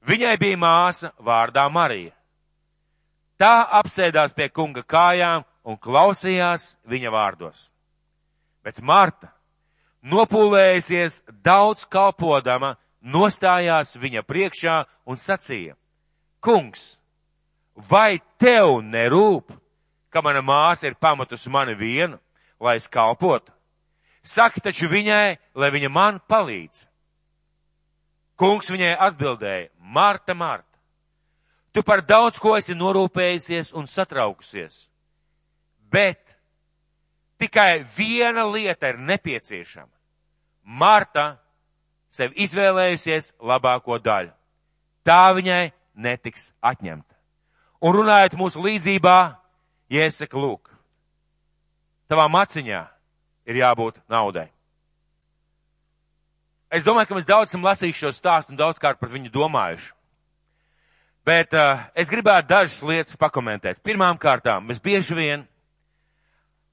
Viņai 0.04 0.36
bija 0.40 0.60
māsa 0.60 1.14
vārdā 1.24 1.64
Marija. 1.72 2.12
Tā 3.40 3.70
apsēdās 3.80 4.36
pie 4.36 4.50
kunga 4.52 4.84
kājām 4.84 5.46
un 5.64 5.78
klausījās 5.80 6.74
viņa 6.90 7.12
vārdos. 7.14 7.70
Bet 8.64 8.82
Marta, 8.84 9.32
nopūlējusies 10.04 11.24
daudz 11.44 11.86
kalpodama, 11.88 12.76
nostājās 13.00 13.96
viņa 13.96 14.26
priekšā 14.28 14.82
un 15.08 15.16
sacīja, 15.16 15.78
Kungs, 16.40 17.00
vai 17.76 18.20
tev 18.40 18.80
nerūp, 18.84 19.52
ka 20.08 20.22
mana 20.24 20.40
māsa 20.40 20.88
ir 20.88 20.96
pamatus 20.96 21.48
mani 21.52 21.76
vienu, 21.76 22.16
lai 22.60 22.78
es 22.80 22.88
kalpotu? 22.88 23.52
Saki 24.24 24.64
taču 24.64 24.88
viņai, 24.92 25.36
lai 25.56 25.70
viņa 25.72 25.90
man 25.92 26.20
palīdz. 26.32 26.86
Kungs 28.40 28.72
viņai 28.72 28.94
atbildēja, 29.04 29.68
Marta, 29.80 30.36
Marta, 30.36 30.69
tu 31.74 31.84
par 31.86 32.02
daudz 32.06 32.40
ko 32.42 32.56
esi 32.58 32.76
norūpējusies 32.78 33.74
un 33.78 33.88
satraukusies, 33.88 34.88
bet 35.92 36.38
tikai 37.40 37.84
viena 37.98 38.46
lieta 38.50 38.92
ir 38.94 39.00
nepieciešama. 39.00 39.92
Marta 40.64 41.40
sev 42.10 42.34
izvēlējusies 42.36 43.36
labāko 43.42 43.98
daļu. 44.02 44.34
Tā 45.06 45.34
viņai 45.38 45.72
netiks 45.98 46.52
atņemta. 46.62 47.16
Un 47.80 47.96
runājot 47.96 48.36
mūsu 48.38 48.62
līdzībā, 48.62 49.18
iesaka 49.90 50.38
lūk, 50.38 50.70
tavā 52.12 52.28
maciņā 52.30 52.82
ir 53.50 53.62
jābūt 53.62 54.02
naudai. 54.12 54.50
Es 56.70 56.84
domāju, 56.86 57.10
ka 57.10 57.18
mēs 57.18 57.30
daudz 57.30 57.50
esam 57.50 57.64
lasījuši 57.66 58.04
šo 58.04 58.12
stāstu 58.14 58.54
un 58.54 58.60
daudzkārt 58.60 59.00
par 59.02 59.10
viņu 59.10 59.32
domājuši. 59.34 59.94
Bet 61.30 61.54
uh, 61.54 61.84
es 61.94 62.10
gribētu 62.10 62.50
dažas 62.50 62.80
lietas 62.82 63.18
pakomentēt. 63.20 63.84
Pirmām 63.86 64.18
kārtām, 64.18 64.66
mēs 64.66 64.80
bieži 64.82 65.14
vien 65.14 65.44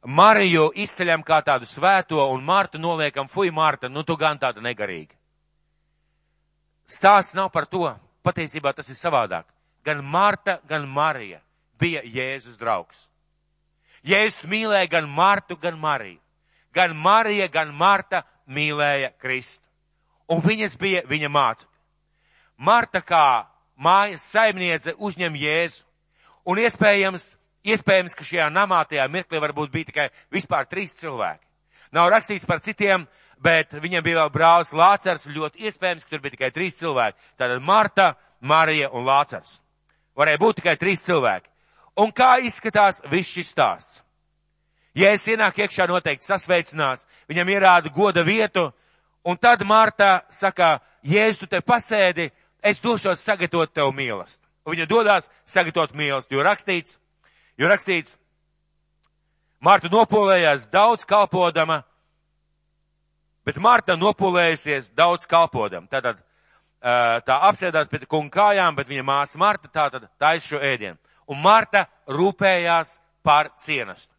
Mariju 0.07 0.71
izceļam 0.81 1.25
kā 1.27 1.43
tādu 1.45 1.67
svēto 1.69 2.23
un 2.33 2.45
Martu 2.47 2.79
noliekam, 2.81 3.29
fuj, 3.29 3.51
Marta, 3.53 3.91
nu 3.93 4.05
tu 4.07 4.17
gan 4.17 4.39
tāda 4.41 4.63
negarīga. 4.65 5.13
Stāsts 6.89 7.35
nav 7.37 7.51
par 7.53 7.67
to. 7.67 7.91
Patiesībā 8.25 8.73
tas 8.73 8.89
ir 8.89 8.97
savādāk. 8.97 9.45
Gan 9.85 10.01
Marta, 10.05 10.57
gan 10.71 10.87
Marija 10.89 11.43
bija 11.79 12.01
Jēzus 12.07 12.57
draugs. 12.57 13.11
Jēzus 14.07 14.47
mīlēja 14.49 14.89
gan 14.95 15.11
Martu, 15.11 15.59
gan 15.61 15.77
Mariju. 15.79 16.23
Gan 16.73 16.97
Marija, 16.97 17.51
gan 17.53 17.75
Marta 17.75 18.23
mīlēja 18.49 19.13
Kristu. 19.21 19.67
Un 20.33 20.41
viņas 20.41 20.79
bija 20.81 21.05
viņa 21.07 21.31
mācekļi. 21.35 21.75
Marta 22.57 23.05
kā 23.05 23.27
mājas 23.77 24.25
saimniece 24.25 24.95
uzņem 24.99 25.37
Jēzu. 25.41 25.85
Un 26.47 26.61
iespējams, 26.63 27.25
iespējams, 27.67 28.15
ka 28.15 28.25
šajā 28.25 28.47
namā 28.55 28.85
tajā 28.89 29.07
mirklī 29.11 29.41
varbūt 29.43 29.73
bija 29.73 29.91
tikai 29.91 30.07
vispār 30.33 30.69
trīs 30.71 30.95
cilvēki. 31.01 31.43
Nav 31.95 32.11
rakstīts 32.13 32.47
par 32.47 32.63
citiem, 32.63 33.07
bet 33.43 33.75
viņam 33.75 34.05
bija 34.05 34.23
vēl 34.23 34.33
brālis 34.35 34.73
Lācars, 34.75 35.27
ļoti 35.27 35.67
iespējams, 35.67 36.05
ka 36.05 36.15
tur 36.15 36.23
bija 36.23 36.37
tikai 36.37 36.53
trīs 36.55 36.79
cilvēki. 36.79 37.19
Tātad 37.39 37.63
Marta, 37.63 38.15
Marija 38.41 38.91
un 38.95 39.07
Lācars. 39.07 39.61
Varēja 40.17 40.41
būt 40.41 40.61
tikai 40.63 40.77
trīs 40.81 41.05
cilvēki. 41.07 41.51
Un 42.01 42.13
kā 42.13 42.37
izskatās 42.45 43.03
viss 43.11 43.33
šis 43.33 43.53
stāsts? 43.55 44.03
Ja 44.97 45.11
es 45.13 45.27
ienāku 45.29 45.61
iekšā 45.61 45.85
noteikti 45.91 46.25
sasveicinās, 46.25 47.05
viņam 47.29 47.51
ierāda 47.53 47.91
goda 47.93 48.23
vietu, 48.25 48.71
un 49.29 49.37
tad 49.37 49.61
Marta 49.69 50.23
saka, 50.33 50.79
Jēzus, 51.05 51.43
tu 51.43 51.49
te 51.53 51.61
pasēdi, 51.61 52.31
es 52.67 52.83
došos 52.83 53.23
sagatavot 53.23 53.73
tev 53.73 53.93
mīlestību. 53.95 54.45
Viņa 54.67 54.87
dodas 54.91 55.31
sagatavot 55.47 55.95
mīlestību, 55.95 56.39
jo 56.39 56.47
rakstīts, 56.47 56.97
jo 57.59 57.71
rakstīts, 57.71 58.17
Marta 59.61 59.89
nopolējās 59.89 60.69
daudz 60.71 61.07
kalpodama, 61.09 61.81
bet 63.47 63.57
Marta 63.63 63.97
nopolējusies 63.97 64.91
daudz 64.95 65.25
kalpodama. 65.27 65.89
Tātad 65.91 66.21
tā 67.27 67.39
apsēdās 67.49 67.89
pie 67.91 68.05
kunga 68.05 68.35
kājām, 68.37 68.77
bet 68.77 68.91
viņa 68.91 69.07
māsa 69.07 69.41
Marta 69.41 69.71
tātad 69.73 70.07
taisa 70.21 70.47
šo 70.47 70.61
ēdienu. 70.61 70.99
Un 71.27 71.41
Marta 71.43 71.87
rūpējās 72.07 72.99
par 73.27 73.51
cienastu. 73.59 74.13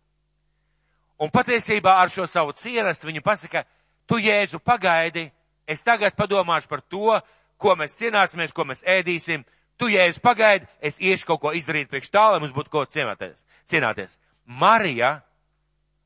Un 1.18 1.32
patiesībā 1.34 1.96
ar 2.02 2.12
šo 2.14 2.28
savu 2.30 2.54
cienastu 2.54 3.08
viņa 3.08 3.24
pasaka, 3.26 3.64
tu 4.06 4.20
Jēzu 4.22 4.60
pagaidi, 4.60 5.30
es 5.68 5.82
tagad 5.84 6.16
padomāšu 6.18 6.70
par 6.70 6.82
to, 6.82 7.16
ko 7.58 7.76
mēs 7.76 7.98
cienāsimies, 8.00 8.54
ko 8.54 8.66
mēs 8.70 8.84
ēdīsim, 8.86 9.46
Tu, 9.78 9.88
ja 9.94 10.08
es 10.10 10.18
pagaidu, 10.20 10.66
es 10.82 10.98
iešu 10.98 11.28
kaut 11.30 11.42
ko 11.42 11.54
izdarīt 11.54 11.90
priekš 11.92 12.10
tā, 12.10 12.24
lai 12.34 12.42
mums 12.42 12.54
būtu 12.56 12.74
ko 12.74 12.84
cienāties. 12.90 13.46
cienāties. 13.70 14.18
Marija, 14.46 15.22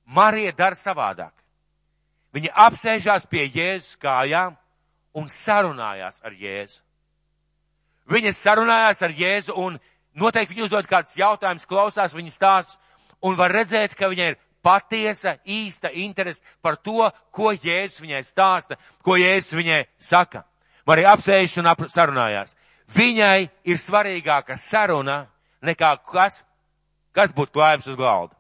Marija 0.06 0.52
dara 0.52 0.76
savādāk. 0.76 1.32
Viņa 2.36 2.52
apsēžās 2.68 3.28
pie 3.32 3.48
Jēzus 3.48 3.96
kājām 3.96 4.58
un 5.16 5.28
sarunājās 5.32 6.20
ar 6.24 6.36
Jēzu. 6.36 6.82
Viņa 8.12 8.34
sarunājās 8.36 9.02
ar 9.02 9.16
Jēzu 9.16 9.56
un 9.56 9.80
noteikti 10.14 10.56
viņa 10.56 10.68
uzdod 10.68 10.88
kāds 10.88 11.16
jautājums, 11.16 11.68
klausās 11.68 12.16
viņa 12.16 12.32
stāsts 12.32 12.80
un 13.24 13.40
var 13.40 13.52
redzēt, 13.56 13.96
ka 13.96 14.12
viņai 14.12 14.32
ir 14.34 14.40
patiesa, 14.64 15.38
īsta 15.48 15.92
interese 15.96 16.44
par 16.62 16.76
to, 16.76 17.08
ko 17.32 17.56
Jēzus 17.56 18.04
viņai 18.04 18.24
stāsta, 18.28 18.76
ko 19.04 19.16
Jēzus 19.16 19.56
viņai 19.56 19.86
saka. 20.00 20.44
Marija 20.88 21.14
apsēžas 21.16 21.60
un 21.62 21.70
ap 21.72 21.84
sarunājās. 21.90 22.56
Viņai 22.92 23.50
ir 23.70 23.80
svarīgāka 23.80 24.58
saruna 24.60 25.26
nekā 25.64 25.94
kas, 26.12 26.42
kas 27.16 27.34
būtu 27.36 27.56
klājums 27.56 27.88
uz 27.88 27.98
galda. 28.00 28.36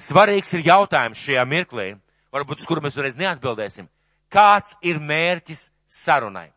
Svarīgs 0.00 0.54
ir 0.56 0.64
jautājums 0.66 1.20
šajā 1.22 1.44
mirklī, 1.46 1.92
varbūt 2.34 2.64
uz 2.64 2.66
kuru 2.66 2.82
mēs 2.82 2.98
reiz 2.98 3.18
neatbildēsim. 3.20 3.86
Kāds 4.32 4.74
ir 4.82 4.98
mērķis 4.98 5.68
sarunai? 5.86 6.48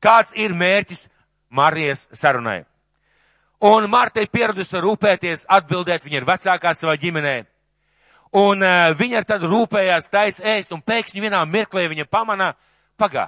Kāds 0.00 0.32
ir 0.32 0.54
mērķis 0.56 1.08
Marijas 1.52 2.06
sarunai? 2.16 2.62
Un 3.60 3.90
Marta 3.92 4.22
ir 4.22 4.30
pieradusi 4.32 4.80
rūpēties, 4.80 5.44
atbildēt, 5.52 6.06
viņa 6.06 6.16
ir 6.16 6.24
vecākā 6.24 6.72
savā 6.72 6.94
ģimenē. 6.96 7.34
Un 8.40 8.62
uh, 8.64 8.94
viņa 8.96 9.20
tad 9.28 9.44
rūpējās 9.44 10.08
tais 10.08 10.38
ēst, 10.40 10.72
un 10.72 10.80
pēkšņi 10.80 11.20
vienā 11.20 11.42
mirklī 11.44 11.84
viņa 11.90 12.06
pamana, 12.08 12.54
pagā, 12.96 13.26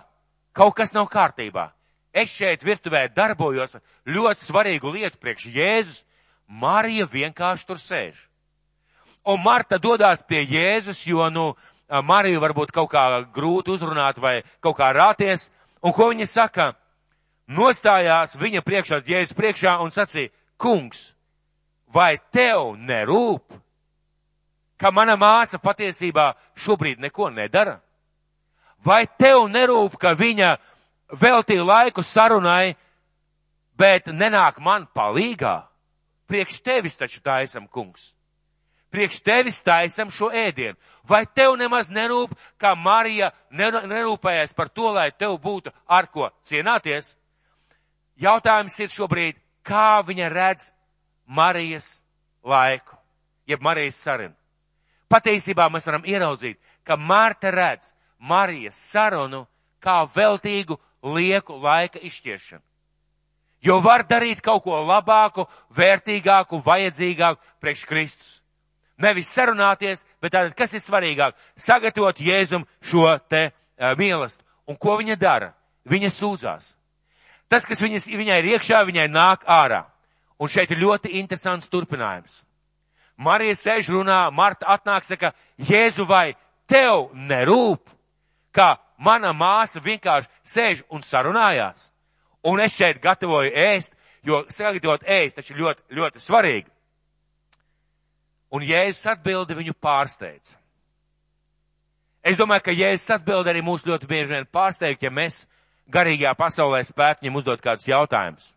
kaut 0.53 0.77
kas 0.77 0.95
nav 0.95 1.09
kārtībā. 1.13 1.71
Es 2.13 2.33
šeit 2.33 2.65
virtuvē 2.65 3.07
darbojos 3.09 3.79
ļoti 4.05 4.45
svarīgu 4.45 4.93
lietu 4.93 5.21
priekš 5.21 5.49
Jēzus. 5.55 6.03
Marija 6.47 7.07
vienkārši 7.09 7.67
tur 7.67 7.79
sēž. 7.81 8.19
Un 9.25 9.41
Marta 9.41 9.79
dodās 9.79 10.21
pie 10.27 10.43
Jēzus, 10.45 11.01
jo, 11.07 11.25
nu, 11.31 11.55
Mariju 11.89 12.41
varbūt 12.43 12.73
kaut 12.75 12.91
kā 12.93 13.23
grūti 13.33 13.73
uzrunāt 13.73 14.21
vai 14.21 14.43
kaut 14.61 14.77
kā 14.77 14.91
rāties. 14.93 15.49
Un 15.81 15.95
ko 15.97 16.11
viņa 16.11 16.27
saka? 16.29 16.73
Nostājās 17.49 18.37
viņa 18.39 18.63
priekšā, 18.65 19.01
Jēzus 19.07 19.37
priekšā 19.37 19.79
un 19.83 19.91
sacīja, 19.93 20.31
kungs, 20.57 21.13
vai 21.93 22.17
tev 22.33 22.77
nerūp, 22.79 23.57
ka 24.81 24.93
mana 24.95 25.17
māsa 25.21 25.61
patiesībā 25.63 26.33
šobrīd 26.59 27.03
neko 27.03 27.31
nedara? 27.31 27.81
Vai 28.85 29.07
tev 29.19 29.47
nerūp, 29.51 29.97
ka 30.01 30.15
viņa 30.19 30.57
veltīja 31.21 31.65
laiku 31.65 32.03
sarunai, 32.03 32.75
bet 33.79 34.11
nenāk 34.11 34.59
man 34.61 34.89
palīgā? 34.95 35.63
Priekš 36.27 36.63
tevis 36.65 36.97
taču 36.97 37.21
taisam, 37.23 37.69
kungs. 37.69 38.13
Priekš 38.93 39.21
tevis 39.25 39.61
taisam 39.65 40.11
šo 40.11 40.31
ēdienu. 40.33 40.77
Vai 41.09 41.25
tev 41.27 41.57
nemaz 41.59 41.91
nerūp, 41.91 42.35
kā 42.61 42.75
Marija 42.79 43.33
nerūpējas 43.51 44.53
par 44.55 44.69
to, 44.69 44.93
lai 44.93 45.11
tev 45.11 45.39
būtu 45.43 45.73
ar 45.87 46.07
ko 46.07 46.29
cienāties? 46.47 47.17
Jautājums 48.21 48.79
ir 48.79 48.93
šobrīd, 48.93 49.41
kā 49.67 50.03
viņa 50.07 50.29
redz 50.31 50.71
Marijas 51.27 51.97
laiku, 52.45 52.95
jeb 53.47 53.65
Marijas 53.65 53.99
sarunu 53.99 54.37
patiesībā 55.13 55.69
mēs 55.73 55.89
varam 55.89 56.07
ieraudzīt, 56.09 56.59
ka 56.87 56.97
Marta 56.97 57.53
redz 57.53 57.92
Marijas 58.23 58.79
sarunu 58.79 59.47
kā 59.83 60.03
veltīgu 60.15 60.79
lieku 61.03 61.57
laika 61.59 61.99
izšķiešanu. 61.99 62.63
Jo 63.63 63.79
var 63.83 64.03
darīt 64.07 64.43
kaut 64.43 64.65
ko 64.65 64.81
labāku, 64.83 65.47
vērtīgāku, 65.75 66.63
vajadzīgāku 66.67 67.41
priekš 67.63 67.85
Kristus. 67.87 68.31
Nevis 68.99 69.31
sarunāties, 69.31 70.05
bet 70.23 70.35
tātad, 70.35 70.55
kas 70.59 70.75
ir 70.75 70.83
svarīgāk? 70.83 71.35
Sagatavot 71.57 72.21
Jēzum 72.23 72.67
šo 72.83 73.07
te 73.31 73.49
uh, 73.51 73.95
mīlestību. 73.99 74.47
Un 74.71 74.79
ko 74.79 74.97
viņa 75.01 75.17
dara? 75.19 75.53
Viņa 75.91 76.11
sūdzās. 76.15 76.75
Tas, 77.51 77.67
kas 77.67 77.83
viņas, 77.83 78.07
viņai 78.07 78.39
ir 78.43 78.51
iekšā, 78.55 78.83
viņai 78.87 79.09
nāk 79.11 79.47
ārā. 79.51 79.83
Un 80.39 80.51
šeit 80.51 80.71
ir 80.71 80.83
ļoti 80.83 81.17
interesants 81.19 81.71
turpinājums. 81.71 82.43
Marija 83.19 83.55
sēž 83.59 83.91
runā, 83.95 84.25
Marta 84.35 84.71
atnāk, 84.75 85.07
saka, 85.07 85.33
Jēzu 85.59 86.07
vai 86.09 86.35
tev 86.71 87.11
nerūp, 87.15 87.91
ka 88.53 88.77
mana 88.99 89.33
māsa 89.33 89.83
vienkārši 89.83 90.31
sēž 90.45 90.85
un 90.91 91.03
sarunājās. 91.03 91.91
Un 92.45 92.61
es 92.61 92.77
šeit 92.77 93.01
gatavoju 93.03 93.53
ēst, 93.55 93.95
jo 94.27 94.43
sagatavot 94.51 95.05
ēst 95.07 95.39
taču 95.39 95.57
ļoti, 95.59 95.85
ļoti 95.95 96.23
svarīgi. 96.23 96.69
Un 98.53 98.65
Jēzus 98.67 99.07
atbildi 99.15 99.57
viņu 99.57 99.75
pārsteidz. 99.81 100.57
Es 102.23 102.37
domāju, 102.39 102.67
ka 102.67 102.75
Jēzus 102.75 103.15
atbildi 103.17 103.51
arī 103.51 103.63
mūs 103.65 103.87
ļoti 103.89 104.07
bieži 104.11 104.35
vien 104.35 104.47
pārsteigt, 104.47 105.03
ja 105.03 105.11
mēs 105.11 105.47
garīgajā 105.91 106.35
pasaulē 106.39 106.83
spētu 106.87 107.25
viņam 107.25 107.41
uzdot 107.41 107.65
kādus 107.65 107.89
jautājumus. 107.89 108.53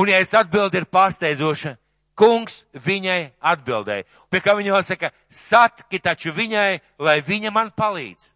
Un 0.00 0.08
es 0.08 0.32
atbildi 0.34 0.80
ir 0.80 0.88
pārsteidzoša, 0.88 1.76
kungs 2.18 2.64
viņai 2.74 3.32
atbildēja. 3.52 4.06
Pie 4.30 4.40
kā 4.42 4.54
viņa 4.56 4.74
vēl 4.74 4.84
saka, 4.86 5.10
satki 5.28 6.00
taču 6.02 6.32
viņai, 6.36 6.80
lai 6.98 7.20
viņa 7.26 7.52
man 7.54 7.72
palīdz. 7.76 8.30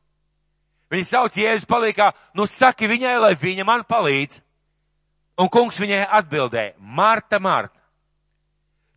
Viņa 0.95 1.09
sauc 1.09 1.35
Jēzus 1.35 1.67
palīgā, 1.67 2.13
nu 2.39 2.47
saki 2.47 2.87
viņai, 2.87 3.15
lai 3.19 3.33
viņa 3.35 3.67
man 3.67 3.83
palīdz. 3.89 4.39
Un 5.43 5.49
kungs 5.51 5.81
viņai 5.83 6.05
atbildēja, 6.15 6.77
Marta, 6.79 7.41
Marta, 7.43 7.81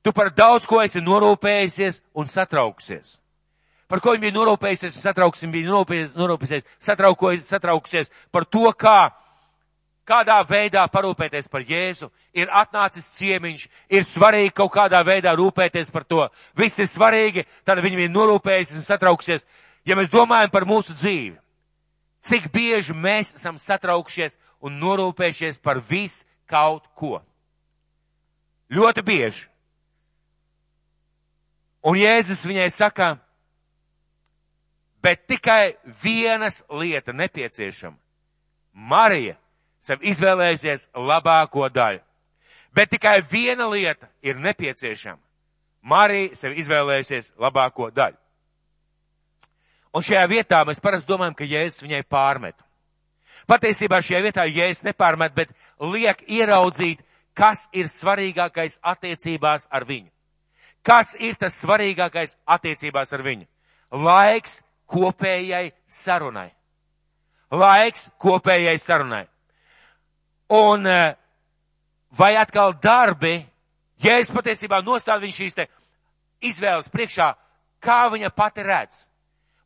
tu 0.06 0.14
par 0.14 0.30
daudz 0.30 0.68
ko 0.70 0.84
esi 0.84 1.02
norūpējusies 1.02 2.04
un 2.14 2.30
satraukusies. 2.30 3.16
Par 3.90 4.04
ko 4.04 4.14
viņa 4.14 4.22
bija 4.28 4.36
norūpējusies 4.36 5.00
un 5.00 5.06
satraukusies, 5.08 5.50
bija 5.50 5.72
norūpējusies, 5.72 6.14
norūpējusies 6.20 7.48
satraukusies 7.50 8.14
par 8.30 8.46
to, 8.46 8.70
kā 8.78 9.10
kādā 10.08 10.38
veidā 10.46 10.86
parūpēties 10.94 11.50
par 11.50 11.66
Jēzu, 11.66 12.12
ir 12.38 12.54
atnācis 12.54 13.10
ciemiņš, 13.18 13.66
ir 13.90 14.06
svarīgi 14.06 14.54
kaut 14.62 14.76
kādā 14.76 15.02
veidā 15.08 15.34
rūpēties 15.36 15.90
par 15.96 16.06
to. 16.06 16.28
Viss 16.56 16.78
ir 16.78 16.92
svarīgi, 16.92 17.48
tad 17.66 17.82
viņi 17.82 18.06
ir 18.06 18.14
norūpējušies 18.14 18.78
un 18.78 18.86
satrauksies. 18.86 19.48
Ja 19.88 19.98
mēs 19.98 20.14
domājam 20.14 20.54
par 20.54 20.68
mūsu 20.70 20.94
dzīvi, 20.94 21.34
cik 22.28 22.50
bieži 22.54 22.94
mēs 22.94 23.36
esam 23.38 23.58
satraukšies 23.62 24.38
un 24.62 24.80
norūpējušies 24.82 25.62
par 25.63 25.80
visu 25.90 26.26
kaut 26.48 26.88
ko. 26.96 27.22
Ļoti 28.72 29.04
bieži. 29.08 29.48
Un 31.88 31.96
Jēzus 31.96 32.44
viņai 32.44 32.68
saka, 32.74 33.13
bet 35.04 35.24
tikai 35.30 35.78
vienas 36.04 36.66
lieta 36.70 37.13
nepieciešama. 37.16 37.96
Marija 38.74 39.38
sev 39.80 40.04
izvēlējusies 40.04 40.90
labāko 40.94 41.70
daļu. 41.72 42.04
Bet 42.76 42.92
tikai 42.92 43.22
viena 43.32 43.70
lieta 43.72 44.10
ir 44.22 44.38
nepieciešama. 44.38 45.22
Marija 45.82 46.36
sev 46.36 46.58
izvēlējusies 46.60 47.32
labāko 47.40 47.88
daļu. 47.96 48.20
Un 49.98 50.06
šajā 50.06 50.28
vietā 50.30 50.62
mēs 50.68 50.82
parasti 50.84 51.10
domājam, 51.10 51.34
ka 51.34 51.46
Jēzus 51.48 51.82
viņai 51.82 52.04
pārmet. 52.06 52.58
Patiesībā 53.50 53.98
šajā 54.06 54.20
vietā 54.28 54.44
Jēzus 54.46 54.86
nepārmet, 54.86 55.34
bet 55.34 55.54
liek 55.82 56.22
ieraudzīt, 56.30 57.02
kas 57.38 57.66
ir 57.74 57.90
svarīgākais 57.90 58.78
attiecībās 58.86 59.66
ar 59.74 59.88
viņu. 59.90 60.12
Kas 60.86 61.16
ir 61.20 61.34
tas 61.40 61.58
svarīgākais 61.64 62.38
attiecībās 62.46 63.14
ar 63.14 63.24
viņu? 63.26 63.48
Laiks 63.92 64.62
kopējai 64.86 65.72
sarunai. 65.88 66.52
Laiks 67.52 68.08
kopējai 68.22 68.78
sarunai. 68.80 69.26
Un 70.54 70.86
eh, 70.88 71.16
vai 72.18 72.36
atkal 72.38 72.76
darbi, 72.84 73.40
es 73.98 74.32
patiesībā 74.32 74.84
nostādu 74.86 75.26
viņu 75.26 75.40
šīs 75.42 75.58
te 75.58 75.68
izvēles 76.46 76.94
priekšā, 76.94 77.34
kā 77.82 78.02
viņa 78.14 78.30
pati 78.36 78.64
redz. 78.64 79.07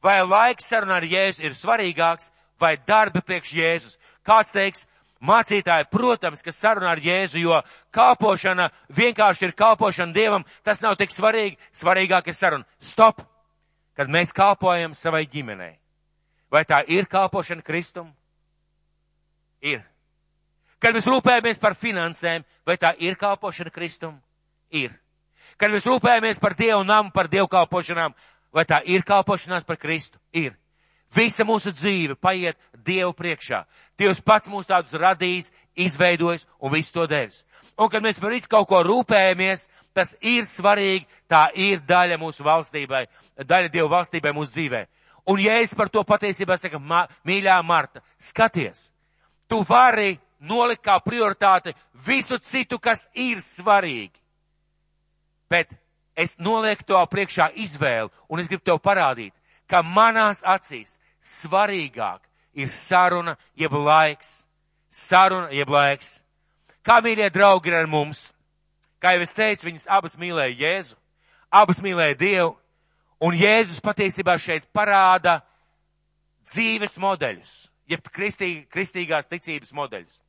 Vai 0.01 0.21
laiks 0.25 0.69
sarunā 0.71 0.97
ar 0.97 1.05
Jēzu 1.05 1.43
ir 1.45 1.57
svarīgāks, 1.57 2.31
vai 2.59 2.75
darbi 2.87 3.21
priekš 3.25 3.53
Jēzus. 3.57 3.97
Kāds 4.25 4.53
teiks, 4.53 4.85
mācītāji, 5.21 5.89
protams, 5.93 6.41
ka 6.41 6.53
sarunā 6.53 6.93
ar 6.95 7.01
Jēzu, 7.01 7.41
jo 7.41 7.59
kalpošana 7.93 8.69
vienkārši 8.89 9.49
ir 9.49 9.53
kalpošana 9.57 10.13
Dievam, 10.13 10.45
tas 10.63 10.81
nav 10.81 10.97
tik 10.97 11.13
svarīgi, 11.13 11.59
svarīgāk 11.77 12.31
ir 12.31 12.37
saruna. 12.37 12.67
Stop! 12.79 13.21
Kad 13.97 14.09
mēs 14.09 14.31
kalpojam 14.33 14.95
savai 14.95 15.25
ģimenei. 15.29 15.75
Vai 16.51 16.63
tā 16.65 16.81
ir 16.87 17.05
kalpošana 17.11 17.61
Kristum? 17.61 18.07
Ir. 19.61 19.83
Kad 20.81 20.95
mēs 20.95 21.05
rūpējamies 21.05 21.59
par 21.61 21.75
finansēm, 21.77 22.45
vai 22.65 22.77
tā 22.81 22.95
ir 22.97 23.19
kalpošana 23.19 23.69
Kristum? 23.69 24.15
Ir. 24.73 24.95
Kad 25.61 25.69
mēs 25.69 25.85
rūpējamies 25.85 26.39
par 26.41 26.55
Dievu 26.57 26.81
namu, 26.87 27.11
par 27.13 27.29
Dievu 27.29 27.45
kalpošanām, 27.51 28.15
vai 28.53 28.65
tā 28.67 28.81
ir 28.85 29.05
kalpošanās 29.07 29.65
par 29.67 29.79
Kristu? 29.81 30.19
Ir. 30.33 30.53
Visa 31.15 31.43
mūsu 31.43 31.73
dzīve 31.75 32.15
paiet 32.15 32.57
Dievu 32.85 33.11
priekšā. 33.13 33.65
Dievs 33.99 34.21
pats 34.23 34.49
mūs 34.49 34.69
tādus 34.69 34.95
radījis, 34.95 35.51
izveidojis 35.75 36.47
un 36.59 36.71
visu 36.71 36.93
to 36.95 37.07
devis. 37.07 37.43
Un, 37.77 37.89
kad 37.89 38.03
mēs 38.03 38.19
par 38.19 38.33
kaut 38.49 38.67
ko 38.69 38.81
rūpējamies, 38.83 39.67
tas 39.93 40.15
ir 40.21 40.45
svarīgi, 40.45 41.07
tā 41.27 41.49
ir 41.55 41.81
daļa 41.87 42.17
mūsu 42.17 42.43
valstībai, 42.43 43.05
daļa 43.37 43.69
Dievu 43.69 43.89
valstībai 43.89 44.33
mūsu 44.33 44.51
dzīvē. 44.55 44.85
Un 45.27 45.39
ja 45.39 45.59
es 45.61 45.73
par 45.75 45.89
to 45.89 46.03
patiesībā 46.03 46.57
saku, 46.57 46.79
ma, 46.79 47.05
mīļā 47.27 47.59
Marta, 47.63 48.01
skaties, 48.19 48.89
tu 49.47 49.61
vari 49.67 50.17
nolikt 50.39 50.83
kā 50.85 50.97
prioritāti 51.03 51.75
visu 52.05 52.39
citu, 52.39 52.79
kas 52.79 53.07
ir 53.13 53.41
svarīgi. 53.43 54.17
Bet 55.51 55.69
es 56.21 56.37
nolieku 56.39 56.85
to 56.87 56.99
priekšā 57.11 57.51
izvēli, 57.59 58.11
un 58.29 58.41
es 58.41 58.49
gribu 58.49 58.63
tev 58.65 58.79
parādīt, 58.83 59.33
ka 59.67 59.81
manās 59.83 60.43
acīs 60.45 60.97
svarīgāk 61.21 62.21
ir 62.53 62.69
saruna, 62.69 63.37
jeb 63.55 63.73
laiks. 63.73 64.41
Saruna, 64.91 65.51
jeb 65.55 65.69
laiks. 65.71 66.17
Kā 66.83 66.99
mīļie 67.03 67.29
draugi 67.31 67.71
ir 67.71 67.77
ar 67.79 67.87
mums? 67.87 68.31
Kā 69.01 69.15
jau 69.15 69.23
es 69.23 69.33
teicu, 69.33 69.69
viņas 69.69 69.87
abas 69.89 70.17
mīlēja 70.19 70.57
Jēzu, 70.59 70.97
abas 71.49 71.79
mīlēja 71.81 72.17
Dievu, 72.19 72.51
un 73.21 73.37
Jēzus 73.37 73.81
patiesībā 73.81 74.35
šeit 74.41 74.67
parāda 74.73 75.39
dzīves 76.45 76.97
modeļus, 77.01 77.53
jeb 77.89 78.11
kristī, 78.13 78.51
kristīgās 78.69 79.29
ticības 79.31 79.73
modeļus. 79.77 80.21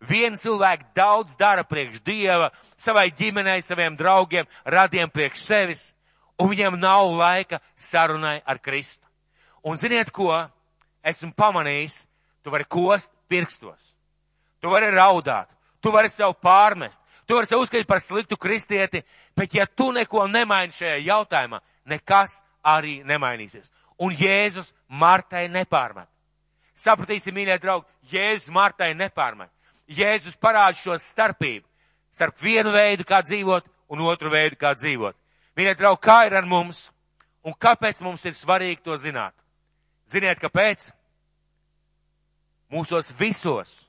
Vienu 0.00 0.36
cilvēku 0.36 0.90
daudz 0.94 1.36
dara 1.40 1.64
priekš 1.64 2.02
Dieva, 2.04 2.50
savai 2.78 3.08
ģimenei, 3.16 3.62
saviem 3.64 3.96
draugiem, 3.96 4.46
radiem 4.64 5.10
priekš 5.10 5.44
sevis, 5.46 5.84
un 6.38 6.50
viņam 6.52 6.76
nav 6.80 7.08
laika 7.16 7.60
sarunai 7.76 8.40
ar 8.44 8.60
Kristu. 8.60 9.06
Un 9.64 9.80
ziniet 9.80 10.12
ko? 10.12 10.30
Esmu 11.06 11.32
pamanījis, 11.38 12.02
tu 12.44 12.52
vari 12.52 12.66
kost 12.68 13.12
pirkstos. 13.30 13.94
Tu 14.60 14.70
vari 14.70 14.90
raudāt, 14.90 15.48
tu 15.80 15.92
vari 15.94 16.10
sev 16.10 16.34
pārmest, 16.42 17.00
tu 17.26 17.38
vari 17.38 17.48
sev 17.48 17.62
uzskatīt 17.62 17.88
par 17.88 18.02
sliktu 18.02 18.36
kristieti, 18.36 19.02
bet 19.36 19.54
ja 19.54 19.66
tu 19.66 19.92
neko 19.94 20.26
nemaini 20.28 20.74
šajā 20.74 21.00
jautājumā, 21.06 21.60
nekas 21.86 22.40
arī 22.66 23.00
nemainīsies. 23.06 23.72
Un 24.02 24.12
Jēzus 24.12 24.74
Martai 24.88 25.46
nepārmet. 25.48 26.08
Sapratīsim, 26.76 27.32
mīļie 27.34 27.56
draugi, 27.62 27.86
Jēzus 28.12 28.52
Martai 28.52 28.92
nepārmet. 28.94 29.50
Jēzus 29.86 30.36
parāda 30.42 30.78
šo 30.78 30.96
starpību 30.98 31.66
starp 32.16 32.38
vienu 32.40 32.72
veidu, 32.72 33.04
kā 33.04 33.20
dzīvot, 33.22 33.66
un 33.92 34.02
otru 34.08 34.30
veidu, 34.32 34.56
kā 34.58 34.72
dzīvot. 34.74 35.16
Mīļie 35.56 35.74
draugi, 35.78 36.02
kā 36.04 36.18
ir 36.26 36.36
ar 36.36 36.46
mums, 36.48 36.88
un 37.44 37.54
kāpēc 37.54 38.00
mums 38.04 38.24
ir 38.24 38.34
svarīgi 38.36 38.82
to 38.84 38.96
zināt? 39.00 39.34
Ziniet, 40.08 40.40
kāpēc? 40.40 40.90
Mūsos 42.72 43.12
visos 43.18 43.86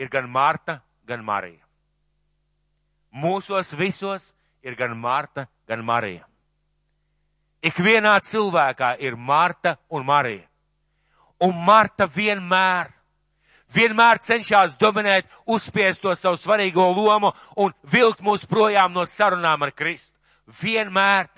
ir 0.00 0.08
gan 0.12 0.28
Marta, 0.30 0.80
gan 1.08 1.24
Marija. 1.24 1.60
Mūsos 3.12 3.74
visos 3.76 4.30
ir 4.64 4.76
gan 4.78 4.96
Marta, 4.96 5.46
gan 5.68 5.84
Marija. 5.84 6.24
Ikvienā 7.62 8.16
cilvēkā 8.24 8.96
ir 9.04 9.14
Marta 9.16 9.76
un 9.90 10.06
Marija. 10.06 10.48
Un 11.42 11.58
Marta 11.66 12.06
vienmēr, 12.06 12.90
vienmēr 13.74 14.20
cenšas 14.22 14.76
dominēt, 14.80 15.28
uzspiest 15.46 16.02
to 16.02 16.14
savu 16.16 16.38
svarīgo 16.40 16.88
lomu 16.96 17.32
un 17.56 17.72
vilkt 17.92 18.22
mūs 18.24 18.46
projām 18.48 18.92
no 18.92 19.06
sarunām 19.06 19.62
ar 19.62 19.72
Kristu. 19.72 20.12
Vienmēr. 20.62 21.28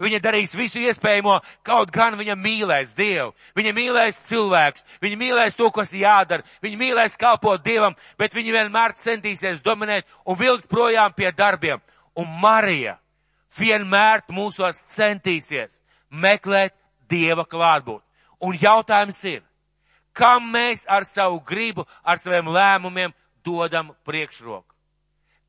Viņa 0.00 0.16
darīs 0.24 0.54
visu 0.56 0.80
iespējamo, 0.80 1.34
kaut 1.60 1.90
gan 1.92 2.14
viņa 2.16 2.32
mīlēs 2.40 2.94
Dievu. 2.96 3.34
Viņa 3.52 3.72
mīlēs 3.76 4.22
cilvēkus, 4.30 4.86
viņa 5.04 5.18
mīlēs 5.20 5.58
to, 5.58 5.68
kas 5.76 5.92
jādara, 5.92 6.46
viņa 6.64 6.78
mīlēs 6.80 7.18
kalpot 7.20 7.60
Dievam, 7.60 7.96
bet 8.16 8.32
viņa 8.32 8.54
vienmēr 8.54 8.96
centīsies 8.96 9.60
dominēt 9.60 10.08
un 10.24 10.40
vilkt 10.40 10.70
projām 10.72 11.12
pie 11.12 11.28
darbiem. 11.36 11.84
Un 12.16 12.32
Marija 12.40 12.96
vienmēr 13.58 14.24
mūsos 14.32 14.80
centīsies 14.94 15.82
meklēt 16.10 16.72
Dieva 17.10 17.44
klātbūt. 17.44 18.00
Un 18.40 18.56
jautājums 18.56 19.20
ir, 19.28 19.42
kam 20.12 20.50
mēs 20.52 20.86
ar 20.88 21.04
savu 21.04 21.40
gribu, 21.46 21.86
ar 22.02 22.18
saviem 22.18 22.48
lēmumiem 22.50 23.14
dodam 23.44 23.94
priekšroku? 24.04 24.74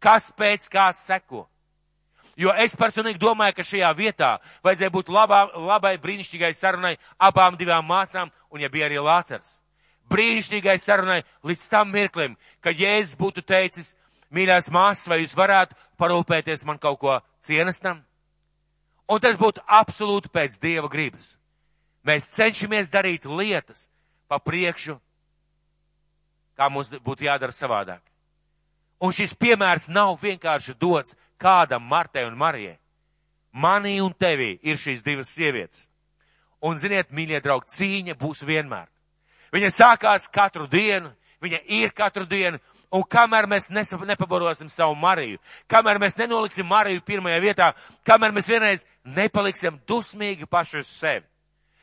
Kas 0.02 0.32
pēc 0.38 0.67
kā 0.71 0.89
seko? 0.97 1.45
Jo 2.39 2.54
es 2.58 2.74
personīgi 2.80 3.19
domāju, 3.21 3.54
ka 3.58 3.65
šajā 3.67 3.89
vietā 3.93 4.32
vajadzēja 4.65 4.93
būt 4.93 5.12
labā, 5.12 5.43
labai 5.54 5.97
brīnišķīgai 6.02 6.54
sarunai 6.56 6.95
abām 7.19 7.58
divām 7.60 7.86
māsām, 7.86 8.32
un 8.50 8.63
ja 8.63 8.69
bija 8.71 8.88
arī 8.88 9.02
Lācars. 9.04 9.60
Brīnišķīgai 10.12 10.78
sarunai 10.80 11.21
līdz 11.47 11.65
tam 11.69 11.91
mirklim, 11.91 12.38
kad 12.63 12.80
Jēzus 12.80 13.19
būtu 13.19 13.43
teicis, 13.45 13.93
mīļās 14.32 14.71
māsas, 14.71 15.10
vai 15.12 15.21
jūs 15.21 15.36
varētu 15.38 15.78
parūpēties 16.00 16.65
man 16.65 16.80
kaut 16.82 17.00
ko 17.04 17.19
cienestam? 17.43 18.02
Un 19.12 19.19
tas 19.19 19.38
būtu 19.38 19.63
absolūti 19.67 20.32
pēc 20.32 20.58
Dieva 20.63 20.88
gribas. 20.89 21.36
Mēs 22.08 22.32
cenšamies 22.34 22.89
darīt 22.89 23.28
lietas 23.28 23.89
pa 24.31 24.39
priekšu, 24.39 24.95
kā 26.55 26.69
mums 26.71 26.87
būtu 27.03 27.27
jādara 27.27 27.51
savādāk. 27.51 27.99
Un 29.03 29.11
šis 29.11 29.33
piemērs 29.35 29.89
nav 29.91 30.13
vienkārši 30.21 30.77
dots 30.79 31.17
kādam 31.41 31.83
Martai 31.83 32.23
un 32.29 32.37
Marijai. 32.39 32.77
Manī 33.51 33.97
un 33.99 34.13
tevī 34.15 34.53
ir 34.63 34.79
šīs 34.79 35.01
divas 35.03 35.33
sievietes. 35.35 35.89
Un 36.63 36.77
ziniet, 36.79 37.09
mīļie 37.11 37.41
draugi, 37.43 37.73
cīņa 37.73 38.15
būs 38.21 38.45
vienmēr. 38.47 38.87
Viņa 39.51 39.73
sākās 39.75 40.29
katru 40.31 40.69
dienu, 40.69 41.11
viņa 41.43 41.59
ir 41.81 41.91
katru 41.97 42.23
dienu, 42.29 42.61
un 42.93 43.03
kamēr 43.03 43.49
mēs 43.51 43.67
nepabarosim 43.73 44.69
savu 44.71 44.95
Mariju, 44.95 45.41
kamēr 45.67 45.99
mēs 45.99 46.15
nenoliksim 46.21 46.69
Mariju 46.69 47.03
pirmajā 47.03 47.41
vietā, 47.43 47.71
kamēr 48.07 48.31
mēs 48.31 48.47
vienreiz 48.47 48.85
nepaliksim 49.03 49.81
dusmīgi 49.89 50.47
paši 50.47 50.85
uz 50.85 50.93
sevi. 51.01 51.25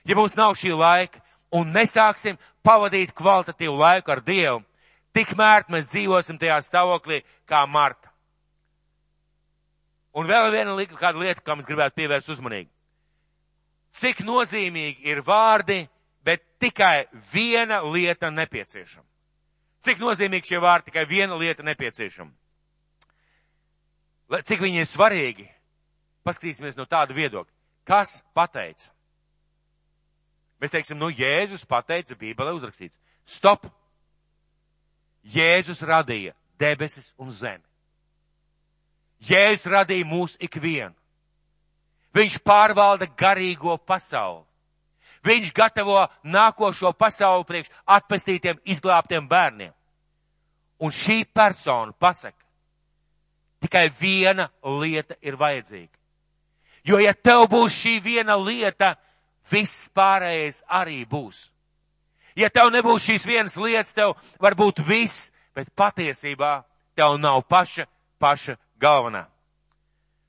Ja 0.09 0.17
mums 0.17 0.39
nav 0.39 0.55
šī 0.57 0.73
laika 0.73 1.21
un 1.55 1.73
nesāksim 1.73 2.39
pavadīt 2.65 3.15
kvalitatīvu 3.17 3.77
laiku 3.79 4.13
ar 4.13 4.23
Dievu, 4.25 4.63
tikmēr 5.17 5.69
mēs 5.73 5.91
dzīvosim 5.93 6.39
tajā 6.41 6.59
stāvoklī 6.67 7.23
kā 7.49 7.65
Marta. 7.67 8.13
Un 10.19 10.27
vēl 10.27 10.51
viena 10.53 10.75
kāda 10.99 11.21
lieta, 11.21 11.45
kam 11.45 11.61
es 11.61 11.69
gribētu 11.69 12.01
pievērst 12.01 12.33
uzmanību. 12.35 12.71
Cik 13.95 14.21
nozīmīgi 14.27 15.07
ir 15.09 15.23
vārdi, 15.25 15.87
bet 16.25 16.43
tikai 16.61 17.07
viena 17.33 17.81
lieta 17.83 18.31
nepieciešama. 18.31 19.07
Cik 19.87 20.03
nozīmīgi 20.03 20.53
šie 20.53 20.61
vārdi, 20.61 20.91
tikai 20.91 21.07
viena 21.09 21.39
lieta 21.39 21.65
nepieciešama. 21.65 22.33
Cik 24.45 24.61
viņi 24.61 24.83
ir 24.83 24.89
svarīgi, 24.89 25.47
paskatīsimies 26.27 26.77
no 26.77 26.85
tāda 26.85 27.17
viedokļa. 27.17 27.55
Kas 27.89 28.19
pateica? 28.37 28.91
Mēs 30.59 30.75
teiksim, 30.75 30.99
nu, 30.99 31.11
Jēzus 31.15 31.65
pateica, 31.69 32.17
Bībelē 32.19 32.55
uzrakstīts. 32.57 32.99
Stop! 33.27 33.69
Jēzus 35.29 35.83
radīja 35.85 36.35
debesis 36.59 37.13
un 37.19 37.31
zemi. 37.31 37.65
Jēzus 39.29 39.69
radīja 39.71 40.07
mūs 40.07 40.37
ikvienu. 40.43 40.95
Viņš 42.15 42.39
pārvalda 42.47 43.07
garīgo 43.19 43.77
pasauli. 43.79 44.45
Viņš 45.27 45.51
gatavo 45.55 46.07
nākošo 46.25 46.93
pasauli 46.97 47.45
priekš 47.45 47.73
atpestītiem, 47.87 48.61
izglābtiem 48.65 49.27
bērniem. 49.29 49.75
Un 50.79 50.95
šī 50.95 51.25
persona 51.35 51.93
pasaka, 51.93 52.39
tikai 53.61 53.89
viena 53.91 54.47
lieta 54.63 55.17
ir 55.21 55.37
vajadzīga. 55.37 55.95
Jo 56.87 57.01
ja 57.03 57.13
tev 57.13 57.49
būs 57.51 57.75
šī 57.75 57.99
viena 58.03 58.39
lieta, 58.39 58.95
viss 59.51 59.89
pārējais 59.97 60.63
arī 60.69 61.03
būs. 61.09 61.49
Ja 62.39 62.51
tev 62.55 62.71
nebūs 62.71 63.07
šīs 63.09 63.27
vienas 63.27 63.57
lietas, 63.59 63.95
tev 63.97 64.15
var 64.41 64.55
būt 64.55 64.85
viss, 64.87 65.33
bet 65.57 65.73
patiesībā 65.75 66.63
tev 66.99 67.17
nav 67.19 67.43
paša, 67.51 67.89
paša 68.23 68.55
galvenā. 68.79 69.25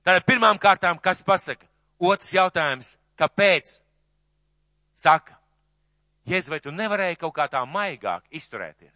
Tātad 0.06 0.26
pirmām 0.26 0.58
kārtām, 0.58 0.98
kas 0.98 1.22
pasaka? 1.26 1.68
Otrs 2.00 2.32
jautājums, 2.34 2.96
kāpēc? 3.20 3.76
Saka, 4.98 5.36
Jēzus, 6.30 6.50
vai 6.52 6.60
tu 6.64 6.72
nevarēji 6.74 7.20
kaut 7.20 7.34
kā 7.36 7.46
tā 7.52 7.62
maigāk 7.66 8.26
izturēties? 8.36 8.94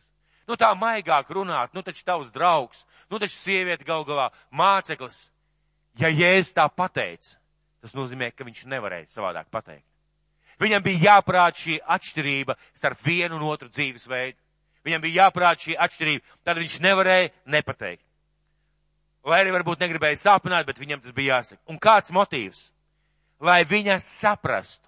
Nu 0.47 0.57
tā 0.59 0.73
maigāk 0.75 1.29
runāt, 1.31 1.71
nu 1.73 1.81
taču 1.85 2.03
tavs 2.05 2.31
draugs, 2.33 2.83
nu 3.11 3.19
taču 3.19 3.37
sieviete 3.37 3.85
gal 3.87 4.03
galā, 4.07 4.29
māceklis. 4.51 5.27
Ja 6.01 6.09
Jēzus 6.09 6.55
tā 6.57 6.67
pateica, 6.69 7.37
tas 7.81 7.95
nozīmē, 7.97 8.31
ka 8.33 8.45
viņš 8.47 8.65
nevarēja 8.73 9.11
savādāk 9.13 9.49
pateikt. 9.53 9.92
Viņam 10.63 10.85
bija 10.85 11.09
jāprāt 11.09 11.59
šī 11.59 11.77
atšķirība 11.97 12.55
starp 12.71 13.03
vienu 13.03 13.35
un 13.39 13.45
otru 13.51 13.67
dzīvesveidu. 13.73 14.39
Viņam 14.87 15.03
bija 15.03 15.25
jāprāt 15.25 15.67
šī 15.67 15.77
atšķirība, 15.79 16.39
tad 16.47 16.59
viņš 16.59 16.79
nevarēja 16.83 17.31
nepateikt 17.51 18.03
lai 19.23 19.41
arī 19.43 19.53
varbūt 19.55 19.83
negribēja 19.83 20.19
sāpināt, 20.19 20.67
bet 20.67 20.79
viņam 20.79 21.01
tas 21.03 21.15
bija 21.15 21.37
jāsaka. 21.37 21.61
Un 21.71 21.79
kāds 21.81 22.11
motīvs? 22.15 22.69
Lai 23.43 23.63
viņa 23.67 23.97
saprastu, 24.03 24.87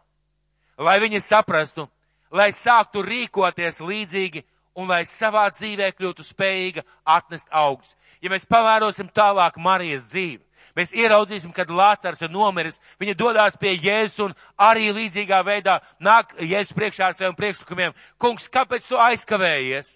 lai 0.79 0.97
viņa 1.03 1.21
saprastu, 1.23 1.87
lai 2.31 2.51
sāktu 2.55 3.03
rīkoties 3.03 3.81
līdzīgi 3.83 4.43
un 4.79 4.91
lai 4.91 5.03
savā 5.07 5.47
dzīvē 5.51 5.89
kļūtu 5.95 6.23
spējīga 6.23 6.83
atnest 7.15 7.51
augus. 7.51 7.95
Ja 8.23 8.31
mēs 8.31 8.47
pavērosim 8.47 9.11
tālāk 9.15 9.59
Marijas 9.59 10.07
dzīvi, 10.11 10.41
mēs 10.77 10.93
ieraudzīsim, 10.95 11.53
kad 11.55 11.69
Lācars 11.71 12.23
ir 12.23 12.31
nomiris, 12.33 12.81
viņa 13.01 13.15
dodās 13.19 13.59
pie 13.59 13.75
Jēzus 13.75 14.23
un 14.27 14.33
arī 14.57 14.89
līdzīgā 14.95 15.41
veidā 15.45 15.79
nāk 15.99 16.35
Jēzus 16.39 16.75
priekšā 16.77 17.09
ar 17.09 17.17
saviem 17.17 17.37
priekšlikumiem. 17.37 17.95
Kungs, 18.21 18.49
kāpēc 18.51 18.87
tu 18.89 18.99
aizkavējies? 18.99 19.95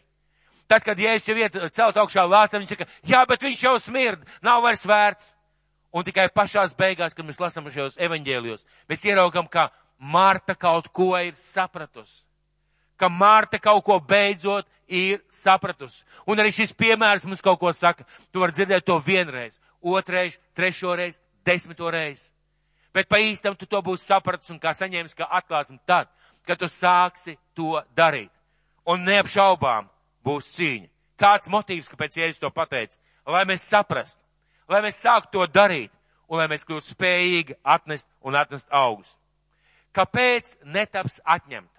Tad, 0.70 0.86
kad 0.86 1.00
Jēzus 1.02 1.32
jau 1.32 1.38
iet 1.40 1.60
celt 1.74 1.98
augšā 1.98 2.24
Lācaru, 2.30 2.62
viņš 2.64 2.76
saka, 2.76 2.90
jā, 3.04 3.26
bet 3.26 3.44
viņš 3.44 3.66
jau 3.66 3.76
smird, 3.82 4.26
nav 4.46 4.62
vairs 4.66 4.86
vērts. 4.86 5.36
Un 5.90 6.06
tikai 6.06 6.28
pašās 6.30 6.76
beigās, 6.78 7.16
kad 7.18 7.26
mēs 7.26 7.40
lasām 7.42 7.66
šajos 7.74 7.96
evaņģēlijos, 7.98 8.66
mēs 8.92 9.06
ieraugam, 9.10 9.48
ka 9.50 9.72
Marta 10.00 10.54
kaut 10.56 10.92
ko 10.94 11.16
ir 11.18 11.34
sapratusi. 11.36 12.22
Ka 13.00 13.10
Marta 13.10 13.60
kaut 13.60 13.82
ko 13.88 13.98
beidzot 14.00 14.68
ir 14.88 15.24
sapratusi. 15.32 16.04
Un 16.28 16.40
arī 16.40 16.52
šis 16.54 16.76
piemērs 16.78 17.26
mums 17.26 17.42
kaut 17.42 17.60
ko 17.62 17.72
saka. 17.74 18.06
Tu 18.32 18.42
vari 18.42 18.56
dzirdēt 18.56 18.86
to 18.86 19.00
vienreiz, 19.04 19.60
otrreiz, 19.82 20.38
trešoreiz, 20.56 21.20
desmito 21.46 21.90
reizi. 21.92 22.32
Bet 22.94 23.10
pa 23.10 23.20
īstam 23.22 23.56
tu 23.56 23.68
to 23.70 23.82
būsi 23.86 24.08
sapratis 24.10 24.50
un 24.50 24.60
kā 24.60 24.74
saņēmis, 24.74 25.18
kā 25.18 25.28
atklāsim 25.40 25.80
tad, 25.86 26.10
kad 26.48 26.60
tu 26.60 26.66
sāksi 26.66 27.38
to 27.54 27.78
darīt. 27.96 28.32
Un 28.90 29.06
neapšaubām 29.06 29.90
būs 30.26 30.50
cīņa. 30.56 30.90
Kāds 31.20 31.52
motīvs, 31.52 31.92
kāpēc 31.92 32.18
Jēzus 32.18 32.42
to 32.42 32.50
pateica? 32.50 32.98
Lai 33.30 33.44
mēs 33.46 33.68
saprastu 33.68 34.24
lai 34.70 34.84
mēs 34.86 35.02
sāktu 35.02 35.40
to 35.40 35.48
darīt 35.50 35.92
un 36.30 36.40
lai 36.40 36.48
mēs 36.52 36.66
kļūtu 36.68 36.94
spējīgi 36.94 37.58
atnest 37.64 38.10
un 38.22 38.38
atnest 38.38 38.70
augus. 38.70 39.16
Kāpēc 39.96 40.60
netaps 40.64 41.20
atņemta? 41.26 41.74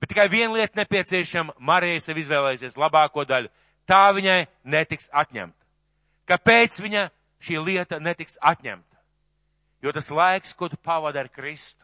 Bet 0.00 0.10
tikai 0.10 0.26
viena 0.32 0.56
lieta 0.56 0.80
nepieciešama, 0.80 1.54
Marija 1.62 2.00
sev 2.02 2.18
izvēlēsies 2.18 2.78
labāko 2.80 3.26
daļu. 3.28 3.52
Tā 3.86 4.08
viņai 4.16 4.40
netiks 4.64 5.10
atņemta. 5.12 5.58
Kāpēc 6.28 6.78
viņa 6.82 7.08
šī 7.42 7.58
lieta 7.58 7.98
netiks 7.98 8.38
atņemta? 8.40 9.00
Jo 9.82 9.92
tas 9.92 10.10
laiks, 10.10 10.54
ko 10.54 10.68
tu 10.70 10.78
pavadi 10.78 11.18
ar 11.18 11.28
Kristu, 11.28 11.82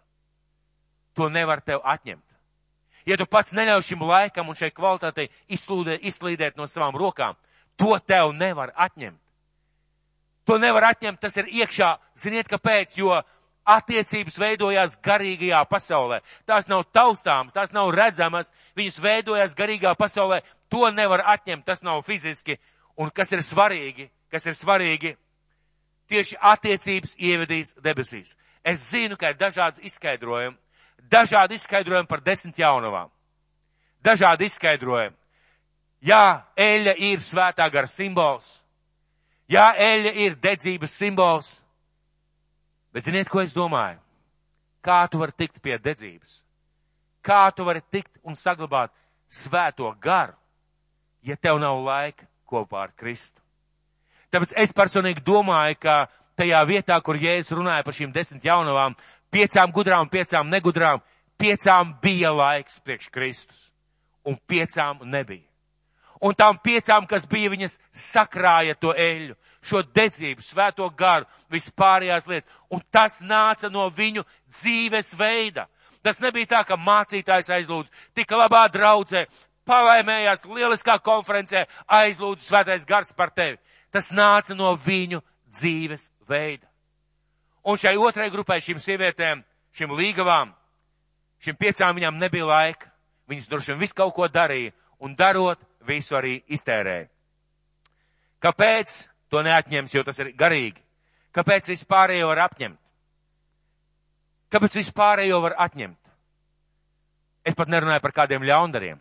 to 1.14 1.29
nevar 1.29 1.61
tev 1.61 1.83
atņemt. 1.83 2.24
Ja 3.09 3.16
tu 3.16 3.27
pats 3.27 3.55
neļauj 3.57 3.83
šim 3.88 4.05
laikam 4.07 4.48
un 4.48 4.57
šai 4.59 4.70
kvalitātei 4.70 5.31
izslūdēt, 5.51 6.05
izslīdēt 6.07 6.59
no 6.61 6.68
savām 6.70 6.94
rokām, 6.94 7.35
To 7.79 7.94
tev 8.03 8.35
nevar 8.35 8.72
atņemt. 8.74 9.20
To 10.48 10.59
nevar 10.59 10.88
atņemt, 10.90 11.20
tas 11.22 11.37
ir 11.38 11.46
iekšā. 11.61 11.94
Ziniet, 12.18 12.48
kāpēc? 12.51 12.96
Jo 12.98 13.20
attiecības 13.68 14.38
veidojās 14.40 14.96
garīgajā 15.05 15.61
pasaulē. 15.68 16.22
Tās 16.48 16.70
nav 16.70 16.87
taustāmas, 16.88 17.53
tās 17.53 17.74
nav 17.77 17.92
redzamas, 17.92 18.51
viņas 18.79 18.96
veidojās 19.05 19.55
garīgā 19.55 19.92
pasaulē. 19.98 20.40
To 20.72 20.88
nevar 20.90 21.22
atņemt, 21.37 21.66
tas 21.68 21.85
nav 21.85 22.01
fiziski. 22.07 22.57
Un 22.98 23.12
kas 23.14 23.31
ir 23.37 23.44
svarīgi, 23.44 24.09
kas 24.31 24.47
ir 24.47 24.57
svarīgi, 24.57 25.14
tieši 26.09 26.38
attiecības 26.41 27.14
ievedīs 27.19 27.75
debesīs. 27.85 28.35
Es 28.64 28.88
zinu, 28.91 29.17
ka 29.17 29.33
ir 29.33 29.38
dažādas 29.38 29.81
izskaidrojumi, 29.85 30.57
dažādi 31.11 31.59
izskaidrojumi 31.59 32.09
par 32.09 32.21
desmit 32.25 32.59
jaunavām. 32.59 33.11
Dažādi 34.05 34.49
izskaidrojumi. 34.49 35.17
Jā, 36.05 36.45
eļļa 36.55 36.95
ir 37.09 37.23
svētā 37.23 37.67
gara 37.73 37.91
simbols. 37.91 38.61
Jā, 39.51 39.73
eļļa 39.75 40.12
ir 40.25 40.37
dedzības 40.38 40.95
simbols. 40.95 41.49
Bet 42.95 43.09
ziniet, 43.09 43.29
ko 43.29 43.43
es 43.43 43.55
domāju? 43.57 43.99
Kā 44.85 45.03
tu 45.11 45.19
vari 45.19 45.35
tikt 45.37 45.59
pie 45.62 45.79
dedzības? 45.83 46.43
Kā 47.25 47.49
tu 47.53 47.67
vari 47.67 47.83
tikt 47.91 48.14
un 48.23 48.38
saglabāt 48.38 48.93
svēto 49.29 49.91
garu, 50.01 50.37
ja 51.23 51.37
tev 51.37 51.59
nav 51.61 51.83
laika 51.83 52.29
kopā 52.47 52.87
ar 52.87 52.95
Kristu? 52.97 53.43
Tāpēc 54.33 54.55
es 54.64 54.75
personīgi 54.77 55.25
domāju, 55.25 55.79
ka 55.81 55.99
tajā 56.38 56.62
vietā, 56.69 57.01
kur 57.03 57.19
Jēzus 57.19 57.57
runāja 57.57 57.87
par 57.87 57.97
šīm 57.97 58.12
desmit 58.14 58.45
jaunavām, 58.45 58.97
piecām 59.33 59.73
gudrām, 59.75 60.09
piecām 60.12 60.51
negudrām, 60.53 61.03
piecām 61.41 61.97
bija 62.03 62.33
laiks 62.37 62.81
priekš 62.85 63.12
Kristus, 63.14 63.69
un 64.29 64.37
piecām 64.49 65.05
nebija 65.09 65.49
un 66.21 66.35
tām 66.35 66.59
piecām, 66.62 67.07
kas 67.07 67.27
bija, 67.31 67.51
viņas 67.53 67.79
sakrāja 67.95 68.77
to 68.79 68.93
eļu, 68.95 69.37
šo 69.64 69.83
dedzību, 69.95 70.43
svēto 70.45 70.88
garu, 70.97 71.27
vispārējās 71.53 72.29
lietas, 72.31 72.49
un 72.71 72.83
tas 72.93 73.21
nāca 73.23 73.71
no 73.73 73.88
viņu 73.95 74.25
dzīves 74.61 75.14
veida. 75.19 75.67
Tas 76.03 76.23
nebija 76.23 76.55
tā, 76.55 76.62
ka 76.64 76.79
mācītājs 76.79 77.51
aizlūdz, 77.59 77.91
tika 78.14 78.38
labā 78.38 78.67
draudzē, 78.73 79.27
palaimējās 79.69 80.47
lieliskā 80.47 80.99
konferencē, 81.05 81.67
aizlūdz 81.87 82.47
svētais 82.47 82.87
gars 82.88 83.12
par 83.17 83.35
tevi. 83.35 83.59
Tas 83.94 84.11
nāca 84.12 84.57
no 84.57 84.74
viņu 84.77 85.22
dzīves 85.48 86.11
veida. 86.29 86.66
Un 87.68 87.77
šai 87.81 87.96
otrai 88.01 88.31
grupai, 88.33 88.61
šīm 88.64 88.81
sievietēm, 88.81 89.42
šīm 89.77 89.94
līgavām, 89.96 90.53
šīm 91.44 91.57
piecām 91.61 91.96
viņām 91.96 92.20
nebija 92.20 92.46
laika. 92.48 92.92
Viņas 93.29 93.48
droši 93.51 93.72
vien 93.74 93.81
visu 93.83 93.96
kaut 93.96 94.14
ko 94.16 94.29
darīja, 94.33 94.72
un 95.05 95.12
darot, 95.16 95.61
visu 95.85 96.16
arī 96.16 96.38
iztērē. 96.48 97.03
Kāpēc 98.40 98.94
to 99.29 99.42
neatņems, 99.44 99.94
jo 99.94 100.05
tas 100.07 100.18
ir 100.22 100.33
garīgi? 100.38 100.81
Kāpēc 101.35 101.68
vispārējo 101.68 102.31
var 102.31 102.46
apņemt? 102.46 102.79
Kāpēc 104.48 104.79
vispārējo 104.79 105.42
var 105.44 105.59
atņemt? 105.61 105.98
Es 107.44 107.57
pat 107.57 107.68
nerunāju 107.68 108.01
par 108.05 108.14
kādiem 108.16 108.44
ļaundariem, 108.48 108.98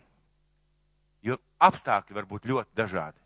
jo 1.24 1.38
apstākļi 1.64 2.16
var 2.16 2.28
būt 2.28 2.46
ļoti 2.48 2.76
dažādi. 2.76 3.16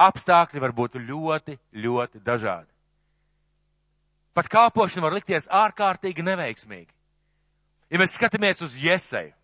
Apstākļi 0.00 0.62
var 0.62 0.72
būt 0.72 0.96
ļoti, 1.02 1.58
ļoti 1.76 2.22
dažādi. 2.24 2.70
Pat 4.34 4.48
kāpošana 4.48 5.04
var 5.04 5.16
likties 5.18 5.50
ārkārtīgi 5.50 6.24
neveiksmīgi. 6.24 6.92
Ja 7.90 7.98
mēs 7.98 8.14
skatāmies 8.14 8.62
uz 8.62 8.76
Ieseju, 8.78 9.34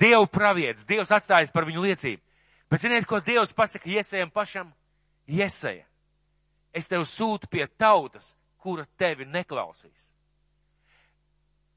Dievu 0.00 0.26
pravietis, 0.32 0.86
Dievs 0.88 1.10
atstājas 1.12 1.52
par 1.52 1.66
viņu 1.68 1.82
liecību. 1.84 2.22
Bet 2.70 2.84
ziniet, 2.84 3.06
ko 3.08 3.18
Dievs 3.20 3.52
pasaka 3.56 3.90
Iesējam 3.90 4.30
pašam? 4.32 4.70
Ieseja, 5.28 5.84
es 6.72 6.88
tev 6.88 7.04
sūtu 7.08 7.50
pie 7.50 7.66
tautas, 7.78 8.34
kura 8.60 8.86
tevi 9.00 9.26
neklausīs. 9.28 10.08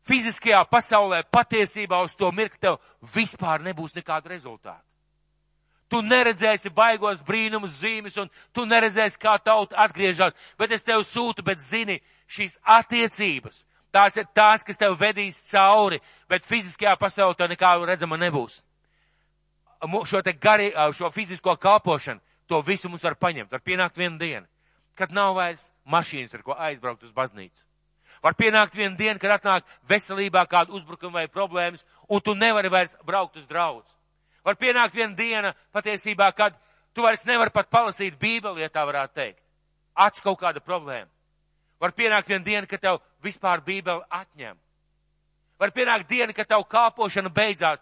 Fiziskajā 0.07 0.59
pasaulē 0.67 1.21
patiesībā 1.31 2.01
uz 2.03 2.15
to 2.19 2.31
mirkli 2.36 2.59
tev 2.59 2.79
vispār 3.13 3.63
nebūs 3.63 3.95
nekādu 3.95 4.33
rezultātu. 4.33 4.83
Tu 5.89 6.00
neredzēsi 6.02 6.72
baigos 6.74 7.22
brīnumus, 7.26 7.80
zīmes, 7.82 8.15
un 8.17 8.30
tu 8.54 8.65
neredzēsi, 8.65 9.19
kā 9.19 9.36
tauta 9.38 9.78
atgriežas, 9.84 10.34
bet 10.58 10.72
es 10.72 10.84
tev 10.84 11.04
sūtu, 11.06 11.43
bet 11.46 11.62
zini, 11.62 12.00
šīs 12.28 12.58
attiecības, 12.63 13.63
Tās 13.93 14.15
ir 14.17 14.26
tās, 14.34 14.63
kas 14.65 14.80
tev 14.82 14.96
vedīs 14.98 15.38
cauri, 15.52 16.00
bet 16.30 16.46
fiziskajā 16.50 16.96
pasaulē 16.98 17.38
tev 17.38 17.52
nekā 17.52 17.76
redzama 17.86 18.17
nebūs. 18.17 18.63
Šo 20.10 20.22
te 20.26 20.34
gari, 20.34 20.72
šo 20.98 21.12
fizisko 21.13 21.54
kalpošanu, 21.62 22.24
to 22.50 22.62
visu 22.65 22.89
mums 22.89 23.04
var 23.06 23.13
paņemt. 23.22 23.52
Var 23.54 23.62
pienākt 23.62 24.00
viena 24.02 24.17
diena, 24.17 24.48
kad 24.98 25.13
nav 25.13 25.36
vairs 25.38 25.69
mašīnas, 25.86 26.34
ar 26.34 26.41
ko 26.41 26.58
aizbraukt 26.58 27.06
uz 27.06 27.13
baznīcu. 27.13 27.62
Var 28.24 28.38
pienākt 28.39 28.74
viena 28.74 28.98
diena, 28.98 29.19
kad 29.22 29.36
atnāk 29.38 29.69
veselībā 29.89 30.48
kāda 30.50 30.74
uzbrukuma 30.74 31.22
vai 31.22 31.28
problēmas, 31.30 31.86
un 32.10 32.22
tu 32.22 32.34
nevari 32.34 32.74
vairs 32.74 32.98
braukt 33.06 33.38
uz 33.38 33.46
draudz. 33.46 33.92
Var 34.43 34.56
pienākt 34.60 34.95
viena 34.95 35.15
diena 35.15 35.53
patiesībā, 35.73 36.32
kad 36.36 36.56
tu 36.93 37.06
vairs 37.06 37.23
nevari 37.25 37.53
pat 37.53 37.69
palasīt 37.71 38.17
bībeli, 38.19 38.62
ja 38.62 38.69
tā 38.69 38.84
varētu 38.86 39.15
teikt. 39.15 39.39
Ats 39.95 40.21
kaut 40.21 40.39
kāda 40.41 40.60
problēma. 40.60 41.10
Var 41.79 41.91
pienākt 41.91 42.27
viena 42.27 42.43
diena, 42.43 42.67
kad 42.67 42.82
tev 42.82 42.99
vispār 43.23 43.63
bībeli 43.63 44.03
atņem. 44.10 44.58
Var 45.60 45.71
pienākt 45.71 46.10
diena, 46.10 46.34
kad 46.34 46.47
tev 46.49 46.65
kāpošana 46.67 47.32
beidzās. 47.32 47.79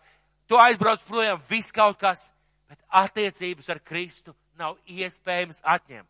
Tu 0.48 0.58
aizbrauc 0.60 1.02
projām 1.08 1.42
viss 1.50 1.74
kaut 1.74 1.98
kas, 2.02 2.28
bet 2.70 2.80
attiecības 2.88 3.70
ar 3.70 3.80
Kristu 3.80 4.36
nav 4.60 4.78
iespējams 4.86 5.62
atņemt. 5.64 6.08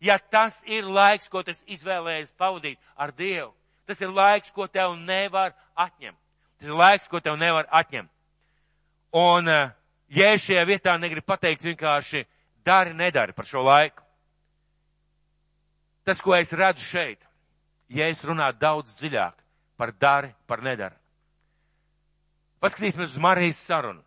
Ja 0.00 0.18
tas 0.18 0.58
ir 0.68 0.84
laiks, 0.84 1.28
ko 1.32 1.40
tas 1.42 1.62
izvēlējies 1.64 2.34
pavadīt 2.36 2.76
ar 2.96 3.14
Dievu, 3.16 3.54
tas 3.88 4.00
ir 4.04 4.12
laiks, 4.12 4.52
ko 4.52 4.66
tev 4.68 4.96
nevar 4.98 5.54
atņemt. 5.72 6.18
Tas 6.58 6.68
ir 6.68 6.76
laiks, 6.76 7.08
ko 7.08 7.20
tev 7.20 7.38
nevar 7.40 7.68
atņemt. 7.70 8.10
Un, 9.16 9.48
eh, 9.48 9.70
ja 10.08 10.34
šajā 10.38 10.64
vietā 10.68 10.96
negrib 11.00 11.26
pateikt 11.26 11.64
vienkārši 11.66 12.24
dari, 12.64 12.94
nedari 12.94 13.32
par 13.32 13.46
šo 13.46 13.62
laiku. 13.66 14.02
Tas, 16.06 16.20
ko 16.22 16.36
es 16.36 16.52
redzu 16.54 16.84
šeit, 16.86 17.22
Jēzus 17.90 18.26
runā 18.26 18.50
daudz 18.54 18.92
dziļāk 18.98 19.42
par 19.78 19.92
dari, 19.94 20.32
par 20.46 20.62
nedari. 20.62 20.96
Paskatīsimies 22.62 23.14
uz 23.14 23.22
Marijas 23.22 23.60
sarunu. 23.62 24.02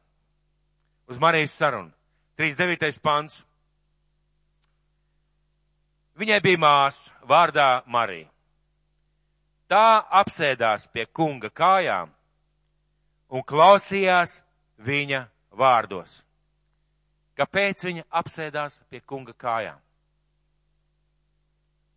Uz 1.07 1.19
Marijas 1.19 1.55
sarunu. 1.55 1.91
39. 2.39 2.99
pants. 3.03 3.43
Viņai 6.19 6.41
bija 6.43 6.59
māsa 6.59 7.15
vārdā 7.27 7.69
Marija. 7.87 8.27
Tā 9.69 10.01
apsēdās 10.21 10.87
pie 10.91 11.05
kunga 11.05 11.51
kājām 11.53 12.09
un 13.29 13.43
klausījās 13.45 14.39
viņa 14.81 15.27
vārdos. 15.51 16.19
Kāpēc 17.39 17.85
viņa 17.87 18.03
apsēdās 18.19 18.81
pie 18.89 18.99
kunga 19.01 19.33
kājām? 19.33 19.79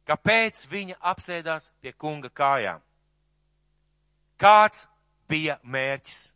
Kāpēc 0.07 0.65
viņa 0.71 0.99
apsēdās 1.13 1.71
pie 1.83 1.93
kunga 1.93 2.31
kājām? 2.31 2.83
Kāds 4.39 4.87
bija 5.31 5.59
mērķis? 5.63 6.33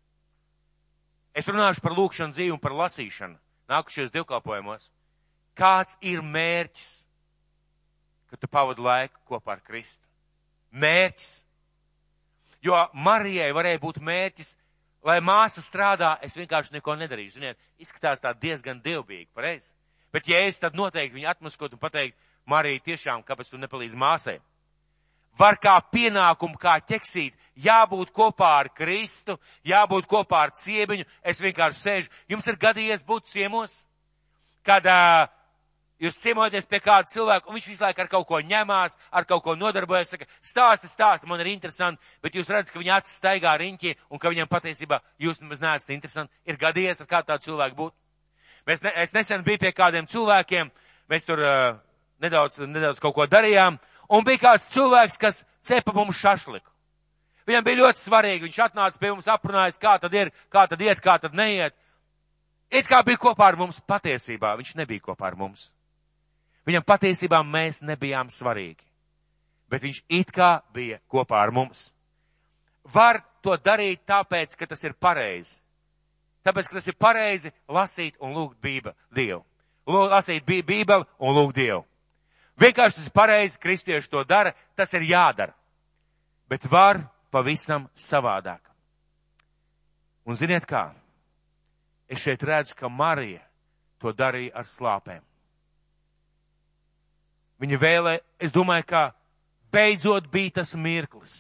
Es 1.36 1.48
runāšu 1.50 1.82
par 1.84 1.94
lūkšanu 1.96 2.32
dzīvi 2.34 2.54
un 2.54 2.62
par 2.62 2.74
lasīšanu 2.78 3.36
nākušies 3.70 4.12
divkalpojumos. 4.14 4.90
Kāds 5.56 5.96
ir 6.04 6.22
mērķis, 6.22 7.06
ka 8.30 8.38
tu 8.38 8.48
pavadi 8.48 8.84
laiku 8.84 9.20
kopā 9.28 9.56
ar 9.56 9.62
Kristu? 9.64 10.04
Mērķis. 10.70 11.42
Jo 12.64 12.78
Marijai 12.94 13.52
varēja 13.54 13.80
būt 13.82 14.00
mērķis, 14.02 14.56
lai 15.04 15.18
māsa 15.24 15.62
strādā, 15.64 16.16
es 16.22 16.36
vienkārši 16.36 16.76
neko 16.76 16.96
nedarīšu. 17.00 17.36
Ziniet, 17.38 17.58
izskatās 17.82 18.22
tā 18.22 18.32
diezgan 18.36 18.80
dievbīgi, 18.84 19.28
pareizi. 19.34 19.72
Bet 20.12 20.28
ja 20.30 20.40
es 20.46 20.58
tad 20.62 20.76
noteikti 20.78 21.18
viņu 21.18 21.30
atmaskot 21.30 21.74
un 21.76 21.82
pateikt, 21.82 22.16
Marija, 22.46 22.80
tiešām, 22.92 23.24
kāpēc 23.26 23.50
tu 23.50 23.58
nepalīdzi 23.58 23.98
māsai? 23.98 24.36
Var 25.36 25.58
kā 25.60 25.74
pienākumu, 25.92 26.56
kā 26.56 26.78
ķeksīt, 26.80 27.34
jābūt 27.60 28.12
kopā 28.16 28.52
ar 28.62 28.70
Kristu, 28.72 29.36
jābūt 29.66 30.06
kopā 30.08 30.46
ar 30.46 30.52
ciebiņu. 30.56 31.04
Es 31.26 31.42
vienkārši 31.44 31.82
sēžu. 31.82 32.12
Jums 32.30 32.46
ir 32.48 32.56
gadījies 32.62 33.04
būt 33.04 33.28
ciemos, 33.28 33.82
kad 34.64 34.86
uh, 34.88 35.26
jūs 36.02 36.18
ciemojaties 36.20 36.68
pie 36.68 36.80
kāda 36.84 37.08
cilvēka, 37.10 37.48
un 37.48 37.56
viņš 37.56 37.68
visu 37.70 37.84
laiku 37.84 38.02
ar 38.04 38.10
kaut 38.12 38.26
ko 38.28 38.40
ņemās, 38.44 38.96
ar 39.10 39.26
kaut 39.28 39.42
ko 39.44 39.54
nodarbojas, 39.56 40.12
saka, 40.12 40.28
stāsti, 40.44 40.90
stāsti, 40.90 41.28
man 41.30 41.40
ir 41.40 41.50
interesanti, 41.52 42.02
bet 42.24 42.36
jūs 42.36 42.50
redzat, 42.52 42.72
ka 42.74 42.82
viņa 42.82 42.98
acis 43.00 43.16
staigā 43.20 43.54
riņķī, 43.62 43.94
un 44.10 44.20
ka 44.20 44.32
viņam 44.32 44.50
patiesībā 44.52 45.00
jūs 45.22 45.40
nemaz 45.40 45.62
neesat 45.62 45.94
interesanti. 45.96 46.32
Ir 46.44 46.60
gadījies 46.60 47.00
ar 47.00 47.10
kādu 47.10 47.32
tādu 47.32 47.48
cilvēku 47.48 47.80
būt. 47.80 47.96
Mēs 48.66 48.82
ne, 48.82 48.92
es 49.02 49.14
nesen 49.14 49.44
biju 49.46 49.62
pie 49.62 49.72
kādiem 49.72 50.08
cilvēkiem, 50.10 50.70
mēs 51.08 51.26
tur 51.26 51.40
uh, 51.40 51.76
nedaudz, 52.22 52.58
nedaudz 52.66 53.00
kaut 53.02 53.14
ko 53.14 53.26
darījām, 53.30 53.78
un 54.10 54.26
bija 54.26 54.42
kāds 54.48 54.68
cilvēks, 54.74 55.20
kas 55.22 55.44
cepa 55.66 55.94
mums 55.94 56.18
šašliku. 56.18 56.68
Viņam 57.46 57.62
bija 57.62 57.78
ļoti 57.84 58.02
svarīgi, 58.02 58.48
viņš 58.48 58.58
atnāca 58.64 58.98
pie 58.98 59.12
mums 59.12 59.28
aprunājis, 59.30 59.78
kā 59.78 59.94
tad 60.02 60.14
ir, 60.18 60.32
kā 60.50 60.66
tad 60.66 60.80
iet, 60.82 61.00
kā 61.02 61.14
tad 61.22 61.36
neiet. 61.38 61.76
It 62.74 62.88
kā 62.90 63.04
bija 63.06 63.22
kopā 63.22 63.52
ar 63.52 63.58
mums 63.60 63.78
patiesībā, 63.86 64.56
viņš 64.58 64.74
nebija 64.80 65.04
kopā 65.04 65.28
ar 65.30 65.38
mums. 65.38 65.68
Viņam 66.66 66.82
patiesībā 66.82 67.42
mēs 67.46 67.82
nebijām 67.86 68.30
svarīgi, 68.32 68.82
bet 69.70 69.84
viņš 69.86 70.02
it 70.18 70.32
kā 70.34 70.56
bija 70.74 70.98
kopā 71.06 71.38
ar 71.44 71.52
mums. 71.54 71.90
Var 72.92 73.20
to 73.42 73.54
darīt 73.58 74.02
tāpēc, 74.06 74.56
ka 74.58 74.66
tas 74.66 74.82
ir 74.86 74.94
pareizi. 74.98 75.60
Tāpēc, 76.46 76.68
ka 76.68 76.78
tas 76.78 76.86
ir 76.86 76.96
pareizi 76.98 77.52
lasīt 77.70 78.18
un 78.22 78.34
lūgt 78.34 78.58
Bībeli, 78.62 78.94
Dievu. 79.14 79.42
Lasīt 79.86 80.46
Bībeli 80.46 81.06
un 81.18 81.34
lūgt 81.34 81.58
Dievu. 81.58 81.84
Vienkārši 82.58 83.00
tas 83.00 83.08
ir 83.08 83.14
pareizi, 83.14 83.58
kristieši 83.60 84.10
to 84.10 84.22
dara, 84.24 84.54
tas 84.74 84.92
ir 84.94 85.04
jādara. 85.06 85.54
Bet 86.48 86.66
var 86.70 87.02
pavisam 87.34 87.88
savādāk. 87.94 88.62
Un 90.26 90.38
ziniet 90.38 90.66
kā? 90.66 90.88
Es 92.08 92.22
šeit 92.22 92.42
redzu, 92.42 92.74
ka 92.78 92.88
Marija 92.88 93.42
to 94.02 94.14
darīja 94.14 94.54
ar 94.58 94.66
slāpēm. 94.66 95.22
Viņa 97.62 97.78
vēlē, 97.80 98.18
es 98.42 98.52
domāju, 98.52 98.84
ka 98.90 99.02
beidzot 99.72 100.26
bija 100.32 100.58
tas 100.60 100.74
mirklis, 100.76 101.36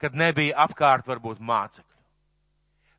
kad 0.00 0.16
nebija 0.16 0.56
apkārt 0.64 1.08
varbūt 1.08 1.42
mācekļu. 1.44 1.90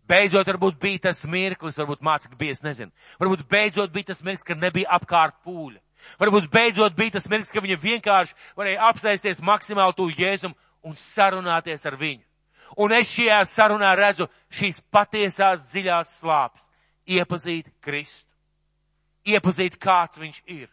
Beidzot, 0.06 0.46
varbūt 0.46 0.78
bija 0.82 1.08
tas 1.08 1.24
mirklis, 1.26 1.80
varbūt 1.82 2.04
mācekļi 2.06 2.38
bija, 2.38 2.54
es 2.54 2.62
nezinu. 2.66 2.94
Varbūt 3.22 3.48
beidzot 3.50 3.94
bija 3.94 4.12
tas 4.12 4.22
mirklis, 4.22 4.46
kad 4.46 4.62
nebija 4.62 4.92
apkārt 5.00 5.40
pūļa. 5.46 5.82
Varbūt 6.22 6.52
beidzot 6.54 6.94
bija 6.98 7.16
tas 7.18 7.26
mirklis, 7.32 7.54
ka 7.54 7.64
viņa 7.64 7.80
vienkārši 7.82 8.38
varēja 8.58 8.92
apsēsties 8.92 9.42
maksimāli 9.42 9.98
tuvu 9.98 10.14
Jēzum 10.20 10.54
un 10.86 10.94
sarunāties 11.00 11.86
ar 11.90 11.98
viņu. 11.98 12.22
Un 12.82 12.94
es 12.94 13.10
šajā 13.16 13.40
sarunā 13.50 13.96
redzu 13.98 14.28
šīs 14.54 14.82
patiesās 14.94 15.66
dziļās 15.72 16.18
slāpes. 16.20 16.70
Iepazīt 17.06 17.70
Kristu. 17.82 18.30
Iepazīt, 19.26 19.78
kāds 19.82 20.20
viņš 20.22 20.42
ir. 20.46 20.70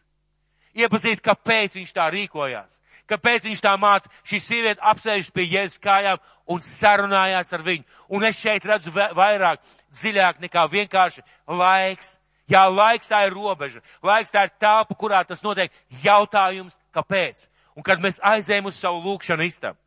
Iepazīt, 0.78 1.20
kāpēc 1.24 1.76
viņš 1.76 1.92
tā 1.92 2.08
rīkojās. 2.12 2.78
Kāpēc 3.10 3.44
viņš 3.48 3.60
tā 3.60 3.74
māca. 3.80 4.08
Šī 4.24 4.40
sieviete 4.40 4.80
apsēžas 4.92 5.32
pie 5.34 5.44
Jēzus 5.50 5.82
kājām 5.82 6.20
un 6.48 6.64
sarunājās 6.64 7.52
ar 7.52 7.64
viņu. 7.66 7.84
Un 8.12 8.24
es 8.24 8.40
šeit 8.40 8.64
redzu 8.68 8.92
vairāk, 8.94 9.60
dziļāk 9.92 10.40
nekā 10.46 10.66
vienkārši 10.72 11.24
laiks 11.48 12.16
Jā, 12.50 12.66
laiks 12.68 13.08
tā 13.08 13.22
ir 13.26 13.34
robeža. 13.36 13.80
Laiks 14.04 14.32
tā 14.32 14.46
ir 14.46 14.54
telpa, 14.60 14.96
kurā 14.98 15.22
tas 15.24 15.42
notiek. 15.44 15.72
Jautājums, 16.02 16.76
kāpēc? 16.94 17.46
Un 17.78 17.86
kad 17.86 18.02
mēs 18.02 18.20
aizējam 18.20 18.68
uz 18.68 18.76
savu 18.76 19.00
lūkšanu 19.06 19.46
istabu, 19.46 19.78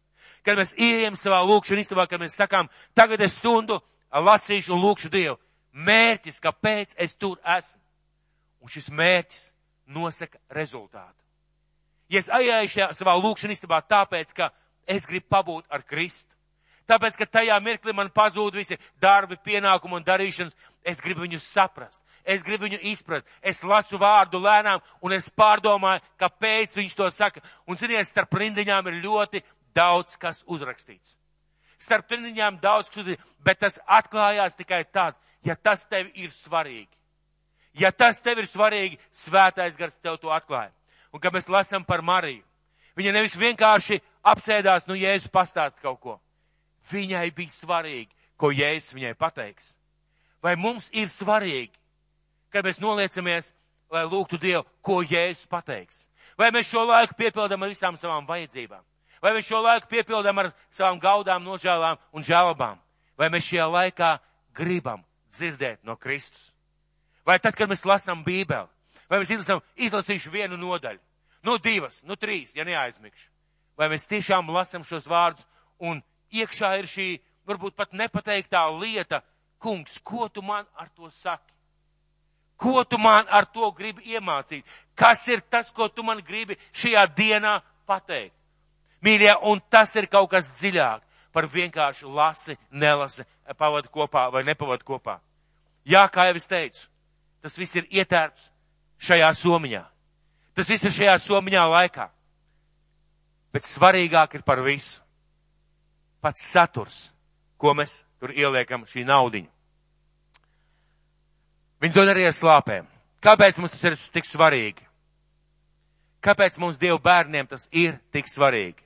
kad 0.45 0.57
mēs 0.57 0.73
ieejam 0.73 1.17
savā 1.19 1.43
lūkšanu 1.45 1.83
istabā, 1.83 2.07
kad 2.09 2.21
mēs 2.21 2.37
sakām, 2.39 2.69
tagad 2.97 3.21
es 3.21 3.37
stundu 3.37 3.77
lasīšu 4.09 4.73
un 4.73 4.81
lūkšu 4.81 5.11
Dievu. 5.13 5.37
Mērķis, 5.75 6.39
kāpēc 6.41 6.95
es 7.03 7.13
tur 7.19 7.37
esmu. 7.43 7.83
Un 8.65 8.71
šis 8.71 8.89
mērķis 8.89 9.43
nosaka 9.85 10.39
rezultātu. 10.49 11.17
Ja 12.09 12.21
es 12.21 12.29
aizēju 12.29 12.71
šajā 12.75 12.87
savā 12.93 13.15
lūkšana 13.17 13.55
istabā 13.55 13.81
tāpēc, 13.81 14.33
ka 14.37 14.51
es 14.87 15.05
gribu 15.09 15.25
pabūt 15.29 15.65
ar 15.73 15.81
Kristu, 15.85 16.29
tāpēc, 16.85 17.17
ka 17.17 17.25
tajā 17.39 17.57
mirklī 17.65 17.95
man 17.97 18.11
pazūd 18.13 18.59
visi 18.59 18.77
darbi, 19.01 19.39
pienākumi 19.41 19.97
un 19.97 20.05
darīšanas, 20.05 20.57
es 20.85 21.01
gribu 21.01 21.25
viņus 21.25 21.49
saprast 21.49 22.05
es 22.25 22.43
gribu 22.43 22.65
viņu 22.65 22.79
izprast. 22.91 23.27
Es 23.41 23.63
lasu 23.63 23.99
vārdu 24.01 24.41
lēnām 24.41 24.81
un 25.05 25.13
es 25.13 25.29
pārdomāju, 25.29 26.03
kāpēc 26.19 26.75
viņš 26.75 26.97
to 26.97 27.09
saka. 27.13 27.43
Un, 27.67 27.77
ziniet, 27.79 28.07
starp 28.09 28.33
rindiņām 28.41 28.89
ir 28.89 28.99
ļoti 29.05 29.43
daudz 29.75 30.17
kas 30.21 30.41
uzrakstīts. 30.49 31.15
Starp 31.77 32.11
rindiņām 32.11 32.59
daudz 32.63 32.89
kas 32.89 33.03
uzrakstīts, 33.03 33.37
bet 33.45 33.61
tas 33.61 33.79
atklājās 33.85 34.57
tikai 34.57 34.83
tad, 34.91 35.19
ja 35.45 35.55
tas 35.55 35.85
tev 35.87 36.09
ir 36.15 36.33
svarīgi. 36.33 36.89
Ja 37.75 37.91
tas 37.91 38.21
tev 38.23 38.39
ir 38.39 38.47
svarīgi, 38.47 38.99
svētais 39.25 39.75
gars 39.75 39.99
tev 39.99 40.17
to 40.21 40.31
atklāja. 40.31 40.71
Un, 41.11 41.19
kad 41.19 41.33
mēs 41.35 41.49
lasām 41.51 41.83
par 41.83 42.03
Mariju, 42.03 42.43
viņa 42.95 43.11
nevis 43.15 43.35
vienkārši 43.39 43.99
apsēdās, 44.23 44.87
nu, 44.87 44.95
Jēzus 44.99 45.31
pastāst 45.31 45.81
kaut 45.83 45.99
ko. 46.03 46.15
Viņai 46.91 47.27
bija 47.35 47.51
svarīgi, 47.51 48.11
ko 48.39 48.51
Jēzus 48.55 48.95
viņai 48.95 49.13
pateiks. 49.19 49.73
Vai 50.43 50.55
mums 50.55 50.87
ir 50.93 51.09
svarīgi, 51.11 51.73
kad 52.53 52.65
mēs 52.67 52.79
noliecamies, 52.79 53.51
lai 53.91 54.05
lūgtu 54.07 54.39
Dievu, 54.39 54.63
ko 54.81 55.01
Jēzus 55.03 55.47
pateiks. 55.51 56.05
Vai 56.39 56.51
mēs 56.55 56.69
šo 56.71 56.83
laiku 56.87 57.15
piepildām 57.19 57.63
ar 57.63 57.71
visām 57.71 57.99
savām 57.99 58.27
vajadzībām? 58.27 58.83
Vai 59.23 59.31
mēs 59.35 59.47
šo 59.47 59.61
laiku 59.63 59.89
piepildām 59.91 60.43
ar 60.43 60.51
savām 60.71 60.99
gaudām, 60.99 61.43
nožēlām 61.43 61.99
un 62.15 62.23
žēlabām? 62.23 62.79
Vai 63.17 63.31
mēs 63.31 63.47
šajā 63.47 63.69
laikā 63.71 64.11
gribam 64.55 65.03
dzirdēt 65.31 65.83
no 65.83 65.95
Kristus? 65.95 66.54
Vai 67.25 67.39
tad, 67.41 67.55
kad 67.57 67.69
mēs 67.69 67.85
lasām 67.87 68.23
Bībeli, 68.25 68.69
vai 69.09 69.19
mēs 69.21 69.31
izlasām, 69.33 69.61
izlasīšu 69.75 70.33
vienu 70.33 70.59
nodaļu, 70.61 71.01
no 71.45 71.57
divas, 71.57 72.03
no 72.05 72.17
trīs, 72.19 72.53
ja 72.57 72.65
neaizmigšu? 72.67 73.31
Vai 73.77 73.89
mēs 73.91 74.07
tiešām 74.07 74.51
lasām 74.53 74.85
šos 74.87 75.07
vārdus 75.09 75.45
un 75.83 76.03
iekšā 76.31 76.75
ir 76.79 76.87
šī, 76.89 77.07
varbūt 77.49 77.75
pat 77.75 77.93
nepateiktā 77.97 78.61
lieta, 78.77 79.21
kungs, 79.59 79.97
ko 80.03 80.29
tu 80.29 80.45
man 80.45 80.65
ar 80.77 80.89
to 80.95 81.09
saki? 81.09 81.51
Ko 82.55 82.83
tu 82.87 82.97
man 82.97 83.27
ar 83.27 83.45
to 83.51 83.67
gribi 83.75 84.15
iemācīt? 84.15 84.63
Kas 84.95 85.27
ir 85.27 85.41
tas, 85.41 85.73
ko 85.75 85.89
tu 85.91 86.05
man 86.07 86.21
gribi 86.23 86.55
šajā 86.71 87.03
dienā 87.17 87.57
pateikt? 87.87 88.35
Mīļie, 89.03 89.33
un 89.49 89.59
tas 89.69 89.91
ir 89.99 90.07
kaut 90.09 90.29
kas 90.31 90.53
dziļāk 90.61 91.03
par 91.35 91.49
vienkārši 91.51 92.07
lasi, 92.07 92.55
nelasi, 92.71 93.25
pavadu 93.59 93.91
kopā 93.91 94.29
vai 94.31 94.45
nepavadu 94.47 94.87
kopā. 94.87 95.19
Jā, 95.85 96.05
kā 96.09 96.29
jau 96.29 96.37
es 96.39 96.47
teicu, 96.49 96.87
tas 97.45 97.57
viss 97.61 97.77
ir 97.77 97.85
ietērps 97.93 98.47
šajā 99.05 99.29
somiņā. 99.37 99.83
Tas 100.57 100.69
viss 100.71 100.87
ir 100.87 100.93
šajā 100.95 101.17
somiņā 101.21 101.65
laikā. 101.69 102.07
Bet 103.53 103.67
svarīgāk 103.67 104.39
ir 104.39 104.45
par 104.47 104.63
visu. 104.65 105.03
Pats 106.25 106.41
saturs, 106.49 107.11
ko 107.61 107.75
mēs 107.77 107.99
tur 108.17 108.33
ieliekam 108.33 108.87
šī 108.89 109.03
naudiņa. 109.05 109.51
Viņi 111.85 111.93
to 111.93 112.05
darīja 112.07 112.31
ar 112.31 112.37
slāpēm. 112.39 112.89
Kāpēc 113.21 113.61
mums 113.61 113.75
tas 113.75 113.85
ir 113.85 113.99
tik 114.15 114.25
svarīgi? 114.25 114.87
Kāpēc 116.25 116.57
mums 116.57 116.81
Dievu 116.81 116.97
bērniem 116.97 117.45
tas 117.51 117.67
ir 117.69 117.99
tik 118.09 118.25
svarīgi? 118.31 118.81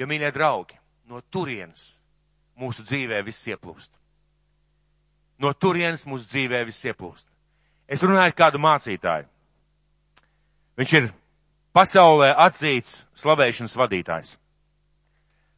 Jo, 0.00 0.10
mīļie 0.10 0.32
draugi, 0.34 0.74
no 1.06 1.22
turienes 1.30 1.92
mūsu 2.58 2.82
dzīvē 2.88 3.22
viss 3.22 3.46
ieplūst. 3.46 3.99
No 5.40 5.52
turienes 5.56 6.04
mūsu 6.08 6.28
dzīvē 6.28 6.62
viss 6.68 6.84
ieplūst. 6.84 7.26
Es 7.88 8.02
runāju 8.04 8.28
ar 8.28 8.36
kādu 8.36 8.60
mācītāju. 8.60 9.26
Viņš 10.78 10.92
ir 10.98 11.08
pasaulē 11.76 12.30
atzīts 12.44 13.00
slavēšanas 13.18 13.76
vadītājs. 13.80 14.36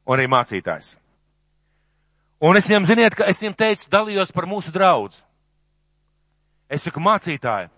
Un 0.06 0.16
arī 0.16 0.28
mācītājs. 0.30 0.94
Un 2.42 2.58
es 2.58 2.66
viņam, 2.66 2.86
ziniet, 2.88 3.14
ka 3.14 3.28
es 3.30 3.38
viņam 3.38 3.54
teicu, 3.58 3.90
dalījos 3.90 4.32
par 4.34 4.48
mūsu 4.50 4.72
draudzu. 4.74 5.20
Es 6.72 6.86
saku, 6.86 7.02
mācītāji, 7.04 7.68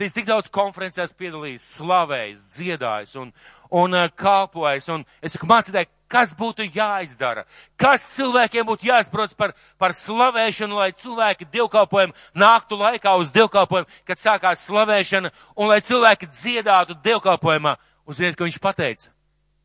es 0.00 0.14
tik 0.16 0.26
daudz 0.28 0.48
konferencēs 0.52 1.12
piedalījos, 1.18 1.64
slavējis, 1.76 2.46
dziedājis 2.56 3.16
un, 3.20 3.32
un 3.70 3.96
uh, 3.96 4.08
kalpojis, 4.16 4.88
un 4.94 5.04
es 5.22 5.36
saku, 5.36 5.48
mācītāji, 5.50 5.90
kas 6.12 6.34
būtu 6.36 6.66
jāizdara, 6.74 7.46
kas 7.80 8.04
cilvēkiem 8.14 8.66
būtu 8.68 8.88
jāizprots 8.90 9.36
par, 9.38 9.54
par 9.80 9.94
slavēšanu, 9.96 10.76
lai 10.76 10.90
cilvēki 10.96 11.48
dievkalpojumu 11.52 12.16
nāktu 12.36 12.78
laikā 12.80 13.14
uz 13.20 13.32
dievkalpojumu, 13.32 13.88
kad 14.08 14.20
sākās 14.20 14.66
slavēšana, 14.68 15.32
un 15.56 15.72
lai 15.72 15.80
cilvēki 15.84 16.28
dziedātu 16.28 16.98
dievkalpojumā. 17.04 17.76
Un 18.02 18.18
ziniet, 18.18 18.36
ko 18.36 18.48
viņš 18.48 18.58
pateica? 18.60 19.12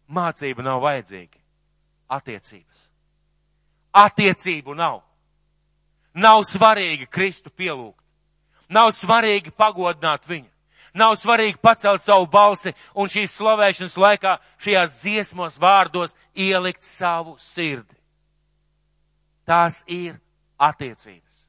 Mācība 0.08 0.64
nav 0.64 0.80
vajadzīga. 0.86 1.40
Attiecības. 2.16 2.84
Attiecību 3.98 4.76
nav. 4.78 5.02
Nav 6.18 6.46
svarīgi 6.48 7.10
Kristu 7.12 7.52
pielūgt. 7.52 8.07
Nav 8.70 8.92
svarīgi 8.96 9.54
pagodināt 9.56 10.28
viņu. 10.28 10.50
Nav 10.98 11.16
svarīgi 11.20 11.60
pacelt 11.62 12.02
savu 12.02 12.26
balsi 12.32 12.74
un 12.96 13.10
šīs 13.12 13.36
slavēšanas 13.38 13.98
laikā 14.02 14.38
šajās 14.64 14.96
dziesmos 15.02 15.60
vārdos 15.62 16.16
ielikt 16.34 16.84
savu 16.84 17.36
sirdi. 17.40 17.96
Tās 19.48 19.84
ir 19.88 20.18
attiecības. 20.58 21.44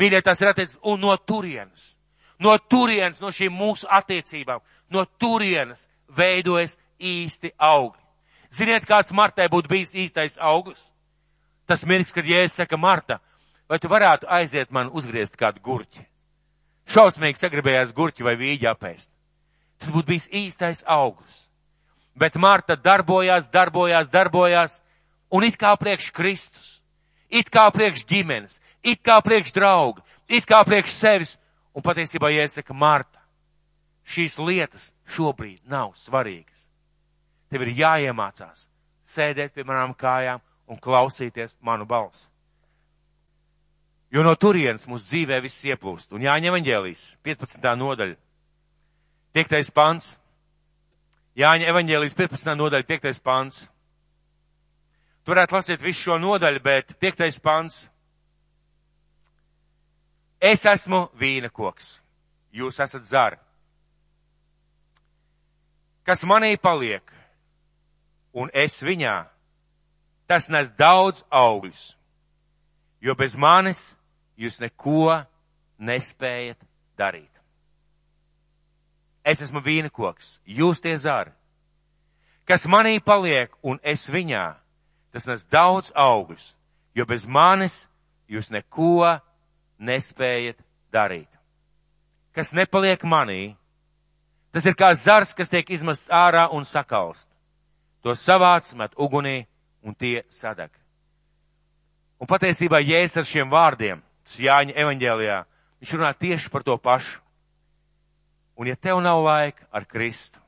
Mīļie, 0.00 0.20
tās 0.22 0.40
ir 0.40 0.50
attiecības 0.52 0.78
un 0.92 1.00
no 1.00 1.16
turienes. 1.16 1.94
No 2.40 2.56
turienes, 2.58 3.20
no 3.20 3.32
šīm 3.32 3.52
mūsu 3.52 3.88
attiecībām, 3.90 4.60
no 4.90 5.04
turienes 5.20 5.88
veidojas 6.16 6.78
īsti 7.00 7.52
augļi. 7.56 8.00
Ziniet, 8.52 8.86
kāds 8.88 9.12
Martai 9.14 9.48
būtu 9.48 9.70
bijis 9.70 9.94
īstais 9.94 10.38
auglis? 10.40 10.88
Tas 11.70 11.84
mirks, 11.86 12.12
kad 12.12 12.26
Jēzus 12.26 12.62
saka, 12.62 12.76
Marta, 12.76 13.20
vai 13.70 13.78
tu 13.78 13.88
varētu 13.88 14.26
aiziet 14.26 14.72
man 14.74 14.90
uzgriezt 14.90 15.36
kādu 15.38 15.62
gurķi? 15.62 16.09
Šausmīgi 16.90 17.38
sagribējās 17.38 17.94
gurķi 17.94 18.26
vai 18.26 18.34
vīģi 18.40 18.66
apēst. 18.70 19.10
Tas 19.80 19.92
būtu 19.94 20.10
bijis 20.10 20.28
īstais 20.34 20.82
augurs. 20.90 21.46
Bet 22.18 22.36
Marta 22.36 22.74
darbojās, 22.76 23.48
darbojās, 23.48 24.10
darbojās, 24.10 24.80
un 25.30 25.46
it 25.46 25.56
kā 25.60 25.70
priekš 25.78 26.10
Kristus, 26.12 26.80
it 27.30 27.48
kā 27.50 27.68
priekš 27.72 28.04
ģimenes, 28.10 28.58
it 28.82 29.00
kā 29.06 29.20
priekš 29.22 29.54
drauga, 29.56 30.02
it 30.28 30.48
kā 30.48 30.64
priekš 30.66 30.96
sevis, 30.98 31.36
un 31.72 31.86
patiesībā 31.86 32.32
iesaka 32.34 32.74
Marta, 32.74 33.22
šīs 34.04 34.38
lietas 34.42 34.90
šobrīd 35.06 35.62
nav 35.70 35.94
svarīgas. 35.96 36.66
Tev 37.50 37.64
ir 37.66 37.74
jāiemācās 37.78 38.66
sēdēt 39.10 39.54
pie 39.54 39.66
manām 39.66 39.94
kājām 39.94 40.42
un 40.70 40.78
klausīties 40.78 41.56
manu 41.62 41.86
balsu. 41.86 42.29
Jo 44.10 44.24
no 44.26 44.32
turienes 44.34 44.88
mūsu 44.90 45.06
dzīvē 45.06 45.38
viss 45.44 45.62
ieplūst. 45.68 46.10
Un 46.16 46.24
Jāņa 46.24 46.50
evaņģēlīs, 46.50 47.02
15. 47.22 47.74
nodaļa, 47.78 48.16
5. 49.38 49.70
pants. 49.74 50.16
Jāņa 51.38 51.68
evaņģēlīs, 51.70 52.16
15. 52.18 52.56
nodaļa, 52.58 52.86
5. 52.88 53.22
pants. 53.22 53.60
Tu 55.22 55.30
varētu 55.30 55.54
lasīt 55.54 55.84
visu 55.84 56.08
šo 56.08 56.18
nodaļu, 56.18 56.62
bet 56.64 56.96
5. 56.98 57.38
pants. 57.44 57.84
Es 60.40 60.64
esmu 60.66 61.04
vīna 61.20 61.52
koks, 61.52 62.00
jūs 62.50 62.80
esat 62.82 63.04
zari. 63.04 63.38
Kas 66.02 66.24
manī 66.24 66.56
paliek, 66.58 67.04
un 68.32 68.50
es 68.56 68.80
viņā, 68.82 69.14
tas 70.26 70.48
nes 70.50 70.72
daudz 70.74 71.22
augļus, 71.30 71.92
jo 73.04 73.14
bez 73.14 73.36
manis 73.36 73.84
jūs 74.40 74.60
neko 74.60 75.20
nespējat 75.80 76.60
darīt. 76.98 77.30
Es 79.24 79.42
esmu 79.44 79.60
vīna 79.60 79.92
koks, 79.92 80.38
jūs 80.48 80.80
tie 80.80 80.96
zari. 80.98 81.32
Kas 82.48 82.64
manī 82.66 82.96
paliek 83.04 83.52
un 83.62 83.78
es 83.84 84.08
viņā, 84.10 84.46
tas 85.12 85.28
nes 85.28 85.44
daudz 85.46 85.92
augļus, 85.94 86.54
jo 86.96 87.04
bez 87.06 87.26
manis 87.28 87.84
jūs 88.30 88.48
neko 88.50 89.18
nespējat 89.78 90.58
darīt. 90.92 91.28
Kas 92.32 92.54
nepaliek 92.56 93.02
manī, 93.04 93.54
tas 94.54 94.66
ir 94.66 94.74
kā 94.78 94.94
zars, 94.96 95.34
kas 95.36 95.52
tiek 95.52 95.68
izmests 95.70 96.10
ārā 96.10 96.48
un 96.54 96.64
sakalst. 96.64 97.28
To 98.00 98.16
savāc, 98.16 98.72
met 98.74 98.96
ugunī 98.96 99.44
un 99.84 99.94
tie 99.94 100.22
sadeg. 100.32 100.72
Un 102.20 102.28
patiesībā 102.28 102.80
jēs 102.80 103.18
ar 103.20 103.28
šiem 103.28 103.50
vārdiem 103.52 104.00
Jāņa 104.38 104.76
evaņģēlijā, 104.78 105.38
viņš 105.80 105.94
runā 105.96 106.12
tieši 106.14 106.50
par 106.52 106.62
to 106.62 106.76
pašu. 106.78 107.18
Un 108.60 108.68
ja 108.68 108.76
tev 108.76 109.00
nav 109.00 109.22
laika 109.24 109.64
ar 109.72 109.86
Kristu, 109.88 110.38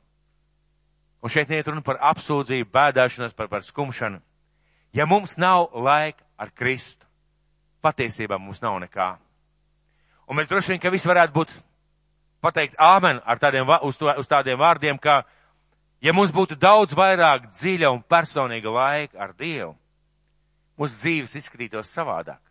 un 1.22 1.32
šeit 1.32 1.48
neiet 1.48 1.70
runa 1.70 1.80
par 1.82 1.96
apsūdzību, 2.12 2.68
bēdāšanos, 2.68 3.32
par, 3.34 3.48
par 3.48 3.64
skumšanu, 3.64 4.20
ja 4.92 5.06
mums 5.08 5.38
nav 5.40 5.70
laika 5.72 6.20
ar 6.36 6.52
Kristu, 6.52 7.08
patiesībā 7.82 8.38
mums 8.38 8.60
nav 8.62 8.76
nekā. 8.84 9.14
Un 10.28 10.38
mēs 10.38 10.50
droši 10.50 10.74
vien, 10.74 10.82
ka 10.82 10.92
viss 10.92 11.08
varētu 11.08 11.34
būt 11.34 11.56
pateikt 12.44 12.76
āmen 12.76 13.22
ar 13.24 13.40
tādiem, 13.40 13.68
uz, 13.86 13.96
to, 13.96 14.10
uz 14.18 14.28
tādiem 14.28 14.60
vārdiem, 14.60 15.00
ka, 15.00 15.22
ja 16.04 16.12
mums 16.12 16.34
būtu 16.34 16.58
daudz 16.58 16.92
vairāk 16.98 17.48
dziļa 17.48 17.90
un 17.94 18.02
personīga 18.04 18.70
laika 18.74 19.22
ar 19.22 19.32
Dievu, 19.38 19.72
mūsu 20.76 21.00
dzīves 21.00 21.36
izskatītos 21.40 21.96
savādāk. 21.96 22.41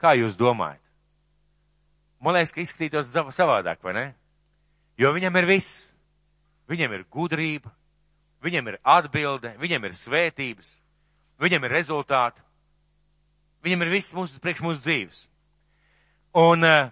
Kā 0.00 0.12
jūs 0.16 0.36
domājat? 0.36 0.82
Man 2.20 2.36
liekas, 2.36 2.52
ka 2.52 2.62
izskatītos 2.62 3.12
savādāk, 3.36 3.82
vai 3.84 3.92
ne? 3.96 4.06
Jo 4.98 5.12
viņam 5.14 5.36
ir 5.40 5.48
viss. 5.48 5.92
Viņam 6.66 6.96
ir 6.96 7.04
gudrība, 7.12 7.70
viņam 8.42 8.72
ir 8.72 8.78
atbilde, 8.82 9.52
viņam 9.62 9.84
ir 9.86 9.94
svētības, 9.94 10.72
viņam 11.38 11.66
ir 11.68 11.74
rezultāti. 11.76 12.42
Viņam 13.62 13.84
ir 13.86 13.92
viss 13.94 14.14
mūsu, 14.14 14.40
priekš 14.42 14.62
mūsu 14.62 14.82
dzīves. 14.82 15.20
Un 16.36 16.66
uh, 16.66 16.90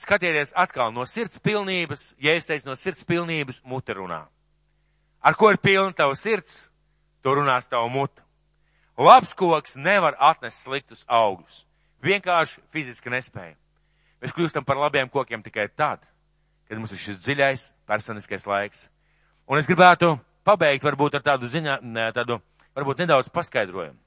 skatieties 0.00 0.52
atkal 0.56 0.92
no 0.92 1.06
sirds 1.08 1.40
pilnības, 1.40 2.14
ja 2.20 2.34
es 2.36 2.48
teicu 2.48 2.68
no 2.68 2.76
sirds 2.76 3.04
pilnības, 3.08 3.62
mute 3.64 3.96
runā. 3.96 4.24
Ar 5.20 5.36
ko 5.36 5.52
ir 5.52 5.60
pilna 5.60 5.94
tava 5.96 6.16
sirds, 6.18 6.66
to 7.24 7.36
runās 7.36 7.68
tava 7.68 7.88
muta. 7.92 8.25
Labs 8.96 9.34
koks 9.36 9.76
nevar 9.76 10.16
atnest 10.18 10.64
sliktus 10.64 11.04
augļus. 11.04 11.64
Vienkārši 12.04 12.62
fiziski 12.72 13.12
nespēja. 13.12 13.56
Mēs 14.22 14.32
kļūstam 14.32 14.64
par 14.64 14.80
labiem 14.80 15.10
kokiem 15.12 15.42
tikai 15.44 15.68
tad, 15.68 16.06
kad 16.68 16.78
mums 16.78 16.94
ir 16.94 17.02
šis 17.02 17.20
dziļais 17.20 17.66
personiskais 17.88 18.46
laiks. 18.48 18.86
Un 19.46 19.60
es 19.60 19.68
gribētu 19.68 20.14
pabeigt 20.46 20.84
varbūt 20.86 21.18
ar 21.18 21.24
tādu 21.26 21.50
ziņā, 21.50 21.78
tādu 22.16 22.40
varbūt 22.76 23.04
nedaudz 23.04 23.28
paskaidrojumu. 23.34 23.98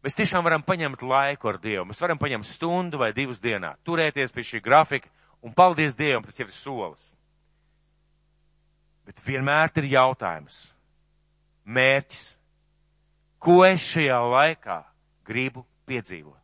Mēs 0.00 0.16
tiešām 0.16 0.44
varam 0.44 0.62
paņemt 0.64 1.02
laiku 1.04 1.50
ar 1.50 1.58
Dievu. 1.60 1.84
Mēs 1.88 2.00
varam 2.00 2.20
paņemt 2.20 2.48
stundu 2.48 3.00
vai 3.00 3.10
divas 3.16 3.40
dienā, 3.40 3.74
turēties 3.84 4.32
pie 4.32 4.44
šī 4.48 4.60
grafika 4.64 5.10
un 5.44 5.52
paldies 5.56 5.96
Dievam, 5.96 6.24
tas 6.24 6.38
jau 6.40 6.46
ir 6.48 6.54
solis. 6.56 7.10
Bet 9.04 9.20
vienmēr 9.24 9.72
ir 9.80 9.90
jautājums, 9.92 10.70
mērķis, 11.64 12.39
ko 13.40 13.64
es 13.64 13.80
šajā 13.80 14.20
laikā 14.30 14.78
gribu 15.26 15.64
piedzīvot. 15.88 16.36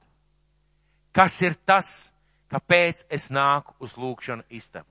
Kas 1.12 1.36
ir 1.44 1.54
tas, 1.64 2.10
kāpēc 2.52 3.06
es 3.12 3.28
nāku 3.32 3.76
uz 3.80 3.94
lūkšanu 3.96 4.44
istabu? 4.50 4.88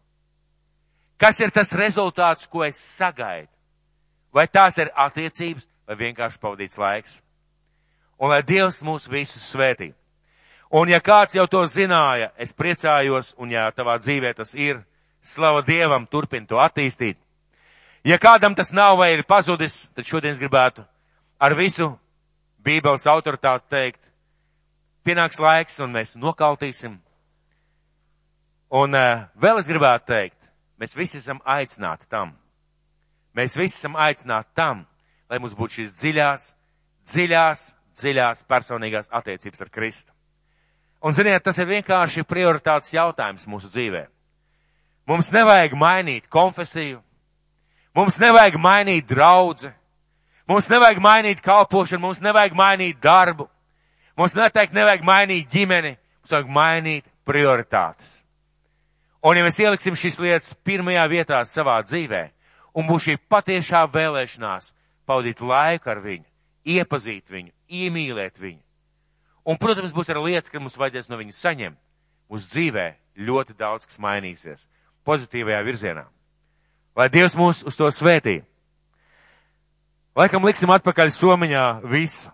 Kas 1.18 1.40
ir 1.40 1.52
tas 1.52 1.72
rezultāts, 1.74 2.48
ko 2.48 2.64
es 2.66 2.78
sagaidu? 2.78 3.50
Vai 4.36 4.48
tās 4.52 4.78
ir 4.82 4.92
attiecības, 4.92 5.66
vai 5.88 5.96
vienkārši 5.96 6.42
pavadīts 6.42 6.80
laiks? 6.82 7.20
Un 8.20 8.32
lai 8.32 8.42
Dievs 8.44 8.82
mūs 8.84 9.08
visus 9.12 9.46
svētī. 9.54 9.94
Un 10.76 10.90
ja 10.92 11.00
kāds 11.00 11.38
jau 11.38 11.46
to 11.48 11.62
zināja, 11.70 12.32
es 12.38 12.52
priecājos, 12.54 13.34
un 13.40 13.54
ja 13.54 13.70
tavā 13.72 13.96
dzīvē 14.02 14.34
tas 14.36 14.52
ir, 14.56 14.82
slava 15.24 15.62
Dievam, 15.64 16.08
turpin 16.08 16.46
to 16.48 16.60
attīstīt. 16.60 17.18
Ja 18.04 18.18
kādam 18.22 18.56
tas 18.56 18.74
nav 18.76 18.98
vai 19.00 19.14
ir 19.14 19.24
pazudis, 19.24 19.88
tad 19.96 20.06
šodien 20.06 20.36
es 20.36 20.42
gribētu 20.42 20.84
ar 21.40 21.56
visu 21.58 21.92
Bībeles 22.66 23.06
autoritāti 23.06 23.70
teikt, 23.70 24.08
pienāks 25.06 25.40
laiks 25.40 25.78
un 25.84 25.94
mēs 25.94 26.16
nokautīsim. 26.18 26.98
Un 28.76 28.98
uh, 28.98 29.28
vēl 29.38 29.62
es 29.62 29.70
gribētu 29.70 30.10
teikt, 30.10 30.50
mēs 30.82 30.96
visi 30.98 31.20
esam 31.22 31.40
aicināti 31.46 32.10
tam. 32.10 32.34
Mēs 33.38 33.58
visi 33.60 33.78
esam 33.78 34.00
aicināti 34.00 34.50
tam, 34.58 34.82
lai 35.30 35.40
mums 35.44 35.54
būtu 35.58 35.82
šīs 35.82 36.00
dziļās, 36.00 36.48
dziļās, 37.12 37.64
dziļās 38.02 38.44
personīgās 38.50 39.12
attiecības 39.14 39.62
ar 39.62 39.72
Kristu. 39.72 40.12
Un 41.06 41.14
ziniet, 41.14 41.44
tas 41.46 41.58
ir 41.62 41.70
vienkārši 41.70 42.26
prioritātes 42.26 42.94
jautājums 42.96 43.46
mūsu 43.46 43.70
dzīvē. 43.70 44.08
Mums 45.06 45.30
nevajag 45.36 45.76
mainīt 45.78 46.26
konfesiju, 46.34 46.98
mums 47.94 48.18
nevajag 48.18 48.58
mainīt 48.58 49.06
draudzi, 49.06 49.70
Mums 50.48 50.70
nevajag 50.70 51.00
mainīt 51.02 51.42
kalpošanu, 51.42 52.04
mums 52.06 52.22
nevajag 52.22 52.54
mainīt 52.58 53.00
darbu. 53.02 53.48
Mums 54.18 54.36
noteikti 54.38 54.78
nevajag 54.78 55.04
mainīt 55.04 55.50
ģimeni, 55.52 55.96
mums 56.22 56.36
vajag 56.36 56.52
mainīt 56.54 57.08
prioritātes. 57.28 58.22
Un 59.26 59.40
ja 59.40 59.46
mēs 59.46 59.58
ieliksim 59.58 59.98
šīs 59.98 60.20
lietas 60.22 60.54
pirmajā 60.64 61.08
vietā 61.10 61.40
savā 61.50 61.80
dzīvē, 61.82 62.22
un 62.78 62.86
būs 62.86 63.08
šī 63.08 63.18
patiešā 63.32 63.82
vēlēšanās 63.90 64.70
pavadīt 65.10 65.42
laiku 65.42 65.90
ar 65.90 66.04
viņu, 66.04 66.28
iepazīt 66.76 67.34
viņu, 67.34 67.52
iemīlēt 67.66 68.38
viņu. 68.38 68.62
Un, 69.46 69.58
protams, 69.62 69.94
būs 69.94 70.10
arī 70.10 70.30
lietas, 70.30 70.50
ka 70.50 70.62
mums 70.62 70.78
vajadzēs 70.78 71.10
no 71.10 71.18
viņa 71.18 71.34
saņemt. 71.38 71.82
Mūsu 72.30 72.50
dzīvē 72.50 72.86
ļoti 73.22 73.54
daudz 73.58 73.86
kas 73.86 74.00
mainīsies 74.02 74.66
pozitīvajā 75.06 75.60
virzienā. 75.66 76.06
Lai 76.98 77.10
Dievs 77.14 77.36
mūs 77.38 77.62
uz 77.68 77.78
to 77.78 77.90
svētī. 77.94 78.40
Laikam 80.16 80.46
liksim 80.48 80.72
atpakaļ 80.72 81.12
somiņā 81.12 81.64
visu. 81.92 82.30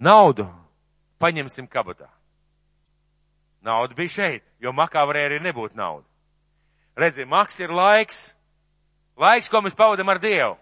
Naudu 0.00 0.46
paņemsim 1.20 1.66
kabatā. 1.68 2.08
Nauda 3.60 3.94
bija 3.98 4.14
šeit, 4.14 4.44
jo 4.62 4.72
makā 4.72 5.02
varēja 5.04 5.32
arī 5.32 5.40
nebūt 5.44 5.74
nauda. 5.76 6.06
Redzi, 6.98 7.26
maks 7.28 7.58
ir 7.60 7.74
laiks, 7.74 8.22
laiks, 9.18 9.50
ko 9.50 9.60
mēs 9.62 9.76
pavadam 9.76 10.08
ar 10.08 10.20
Dievu. 10.22 10.56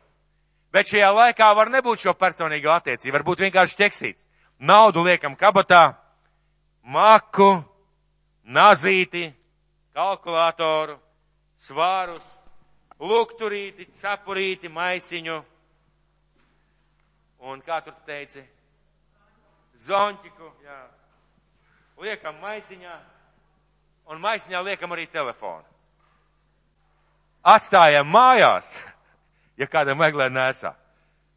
Bet 0.72 0.90
šajā 0.90 1.12
laikā 1.14 1.52
var 1.56 1.70
nebūt 1.72 2.02
šo 2.02 2.16
personīgo 2.18 2.72
attiecību, 2.74 3.14
varbūt 3.14 3.44
vienkārši 3.46 3.78
ķeksīts. 3.78 4.26
Naudu 4.58 5.04
liekam 5.04 5.36
kabatā, 5.36 5.94
maku, 6.82 7.60
nazīti, 8.42 9.28
kalkulātoru, 9.94 10.98
svārus, 11.60 12.35
lukturīti, 13.00 13.88
cepurīti, 13.92 14.70
maisiņu. 14.72 15.36
Un 17.46 17.62
kā 17.62 17.80
tur 17.84 17.94
teici? 18.06 18.42
Zonķiku, 19.76 20.50
jā. 20.64 20.78
Liekam 22.00 22.36
maisiņā, 22.42 22.94
un 24.12 24.20
maisiņā 24.20 24.60
liekam 24.64 24.92
arī 24.92 25.06
telefonu. 25.08 25.64
Atstājam 27.46 28.08
mājās, 28.10 28.74
ja 29.60 29.68
kādam 29.70 30.00
vajag, 30.00 30.20
lai 30.20 30.30
nesā. 30.32 30.74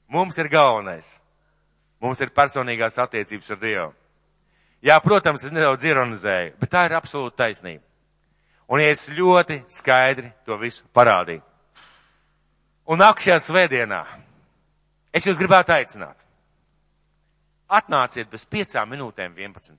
Mums 0.10 0.40
ir 0.42 0.50
galvenais. 0.50 1.20
Mums 2.02 2.20
ir 2.24 2.32
personīgās 2.34 2.98
attiecības 2.98 3.52
ar 3.52 3.60
Dievu. 3.62 3.92
Jā, 4.82 4.96
protams, 5.04 5.44
es 5.44 5.52
nedaudz 5.52 5.84
ironizēju, 5.84 6.54
bet 6.60 6.72
tā 6.72 6.86
ir 6.88 6.96
absolūta 6.96 7.44
taisnība. 7.44 7.84
Un 8.72 8.80
ja 8.80 8.94
es 8.94 9.04
ļoti 9.12 9.60
skaidri 9.74 10.32
to 10.48 10.56
visu 10.62 10.86
parādīju. 10.96 11.44
Un 12.90 12.98
nākamajā 12.98 13.38
svētdienā 13.46 14.02
es 15.14 15.26
jūs 15.26 15.38
gribētu 15.38 15.76
aicināt. 15.76 16.18
Atnāciet 17.70 18.32
bez 18.32 18.48
piecām 18.50 18.90
minūtēm 18.90 19.36
11. 19.38 19.78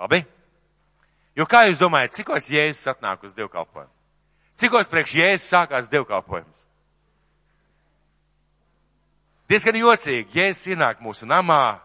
Labi? 0.00 0.22
Jo 1.36 1.44
kā 1.48 1.66
jūs 1.68 1.80
domājat, 1.80 2.16
cikos 2.16 2.48
Jēzus 2.52 2.88
atnāk 2.94 3.24
uz 3.28 3.36
dievkalpojumu? 3.36 3.92
Cikos 4.60 4.88
priekš 4.88 5.18
Jēzus 5.20 5.50
sākās 5.52 5.90
dievkalpojums? 5.92 6.64
Diezgan 9.52 9.76
jocīgi, 9.76 10.32
Jēzus 10.32 10.72
ienāk 10.72 11.04
mūsu 11.04 11.28
namā, 11.28 11.76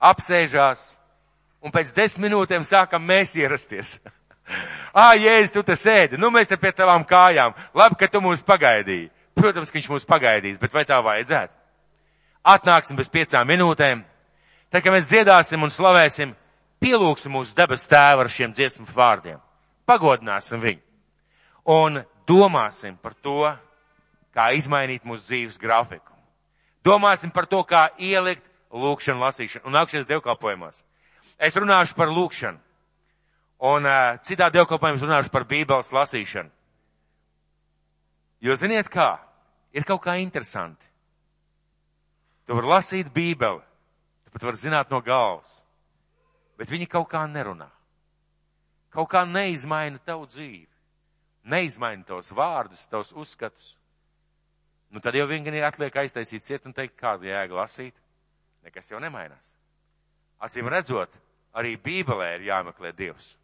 apsēžās, 0.00 0.94
un 1.60 1.72
pēc 1.72 1.92
desmit 1.96 2.30
minūtēm 2.30 2.64
sākam 2.64 3.04
mēs 3.04 3.36
ierasties. 3.36 3.98
Ā, 4.96 5.12
Jēzus, 5.20 5.52
tu 5.52 5.62
te 5.68 5.76
sēdi, 5.76 6.20
nu 6.20 6.32
mēs 6.32 6.48
te 6.48 6.56
pie 6.56 6.72
tavām 6.72 7.04
kājām. 7.04 7.52
Labi, 7.76 8.00
ka 8.00 8.08
tu 8.08 8.24
mūs 8.24 8.44
pagaidīji. 8.46 9.10
Protams, 9.38 9.70
ka 9.70 9.78
viņš 9.78 9.88
mūs 9.92 10.06
pagaidīs, 10.08 10.58
bet 10.60 10.74
vai 10.74 10.84
tā 10.88 10.98
vajadzētu? 11.04 11.54
Atnāksim 12.50 12.96
bez 12.96 13.08
piecām 13.12 13.48
minūtēm. 13.48 14.04
Tā 14.72 14.80
kā 14.80 14.92
mēs 14.92 15.08
dziedāsim 15.10 15.62
un 15.62 15.72
slavēsim, 15.72 16.34
pielūgsim 16.80 17.34
mūsu 17.34 17.56
debes 17.56 17.88
tēvu 17.90 18.24
ar 18.24 18.30
šiem 18.32 18.54
dziesmu 18.56 18.86
vārdiem. 18.88 19.40
Pagodināsim 19.88 20.62
viņu. 20.62 20.82
Un 21.70 22.00
domāsim 22.28 22.96
par 22.96 23.14
to, 23.14 23.50
kā 24.34 24.50
izmainīt 24.56 25.04
mūsu 25.04 25.26
dzīves 25.26 25.58
grafiku. 25.60 26.14
Domāsim 26.86 27.32
par 27.34 27.46
to, 27.50 27.60
kā 27.66 27.88
ielikt 27.98 28.46
lūkšanu 28.72 29.20
lasīšanu 29.20 29.66
un 29.68 29.76
nākšies 29.76 30.08
dievkalpojumos. 30.08 30.84
Es 31.40 31.56
runāšu 31.56 31.96
par 31.98 32.12
lūkšanu. 32.12 32.58
Un 33.60 33.84
uh, 33.84 34.16
citā 34.24 34.48
dievkalpojumā 34.52 35.02
runāšu 35.02 35.32
par 35.34 35.44
bībeles 35.48 35.92
lasīšanu. 35.92 36.48
Jo 38.40 38.56
ziniet 38.56 38.88
kā? 38.88 39.18
Ir 39.76 39.84
kaut 39.86 40.02
kā 40.04 40.16
interesanti. 40.18 40.86
Tu 42.46 42.56
vari 42.56 42.66
lasīt 42.66 43.12
bībeli, 43.14 43.60
tu 44.24 44.32
pat 44.34 44.46
vari 44.48 44.58
zināt 44.58 44.90
no 44.90 44.98
galvas, 45.04 45.60
bet 46.58 46.72
viņi 46.72 46.88
kaut 46.90 47.06
kā 47.12 47.22
nerunā. 47.30 47.68
Kaut 48.90 49.06
kā 49.12 49.22
neizmaina 49.28 50.00
tavu 50.02 50.26
dzīvi. 50.26 50.66
Neizmaina 51.46 52.02
tavus 52.04 52.32
vārdus, 52.34 52.88
tavus 52.90 53.12
uzskatus. 53.14 53.76
Nu 54.90 54.98
tad 55.00 55.14
jau 55.14 55.28
ir 55.30 55.64
atliek 55.64 55.94
aiztaisīt 55.94 56.42
ciet 56.42 56.66
un 56.66 56.74
teikt, 56.74 56.98
kādu 56.98 57.30
jēgu 57.30 57.54
lasīt. 57.54 57.94
Nekas 58.66 58.90
jau 58.90 58.98
nemainās. 58.98 59.54
Acīm 60.42 60.68
redzot, 60.68 61.14
arī 61.54 61.76
Bībelē 61.76 62.34
ir 62.34 62.48
jāmeklē 62.50 62.92
Dievs. 62.96 63.36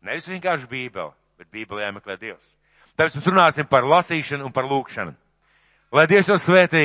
Nevis 0.00 0.28
vienkārši 0.28 0.68
Bībele, 0.70 1.12
bet 1.36 1.50
Bībelē 1.52 1.90
jāmeklē 1.90 2.16
Dievs. 2.18 2.56
Tāpēc 2.94 3.16
mēs 3.18 3.30
runāsim 3.30 3.66
par 3.70 3.86
lasīšanu 3.90 4.46
un 4.46 4.54
par 4.54 4.68
lūkšanu. 4.70 5.14
Lai 5.94 6.06
Dievs 6.10 6.30
jūs 6.30 6.46
svētī 6.46 6.84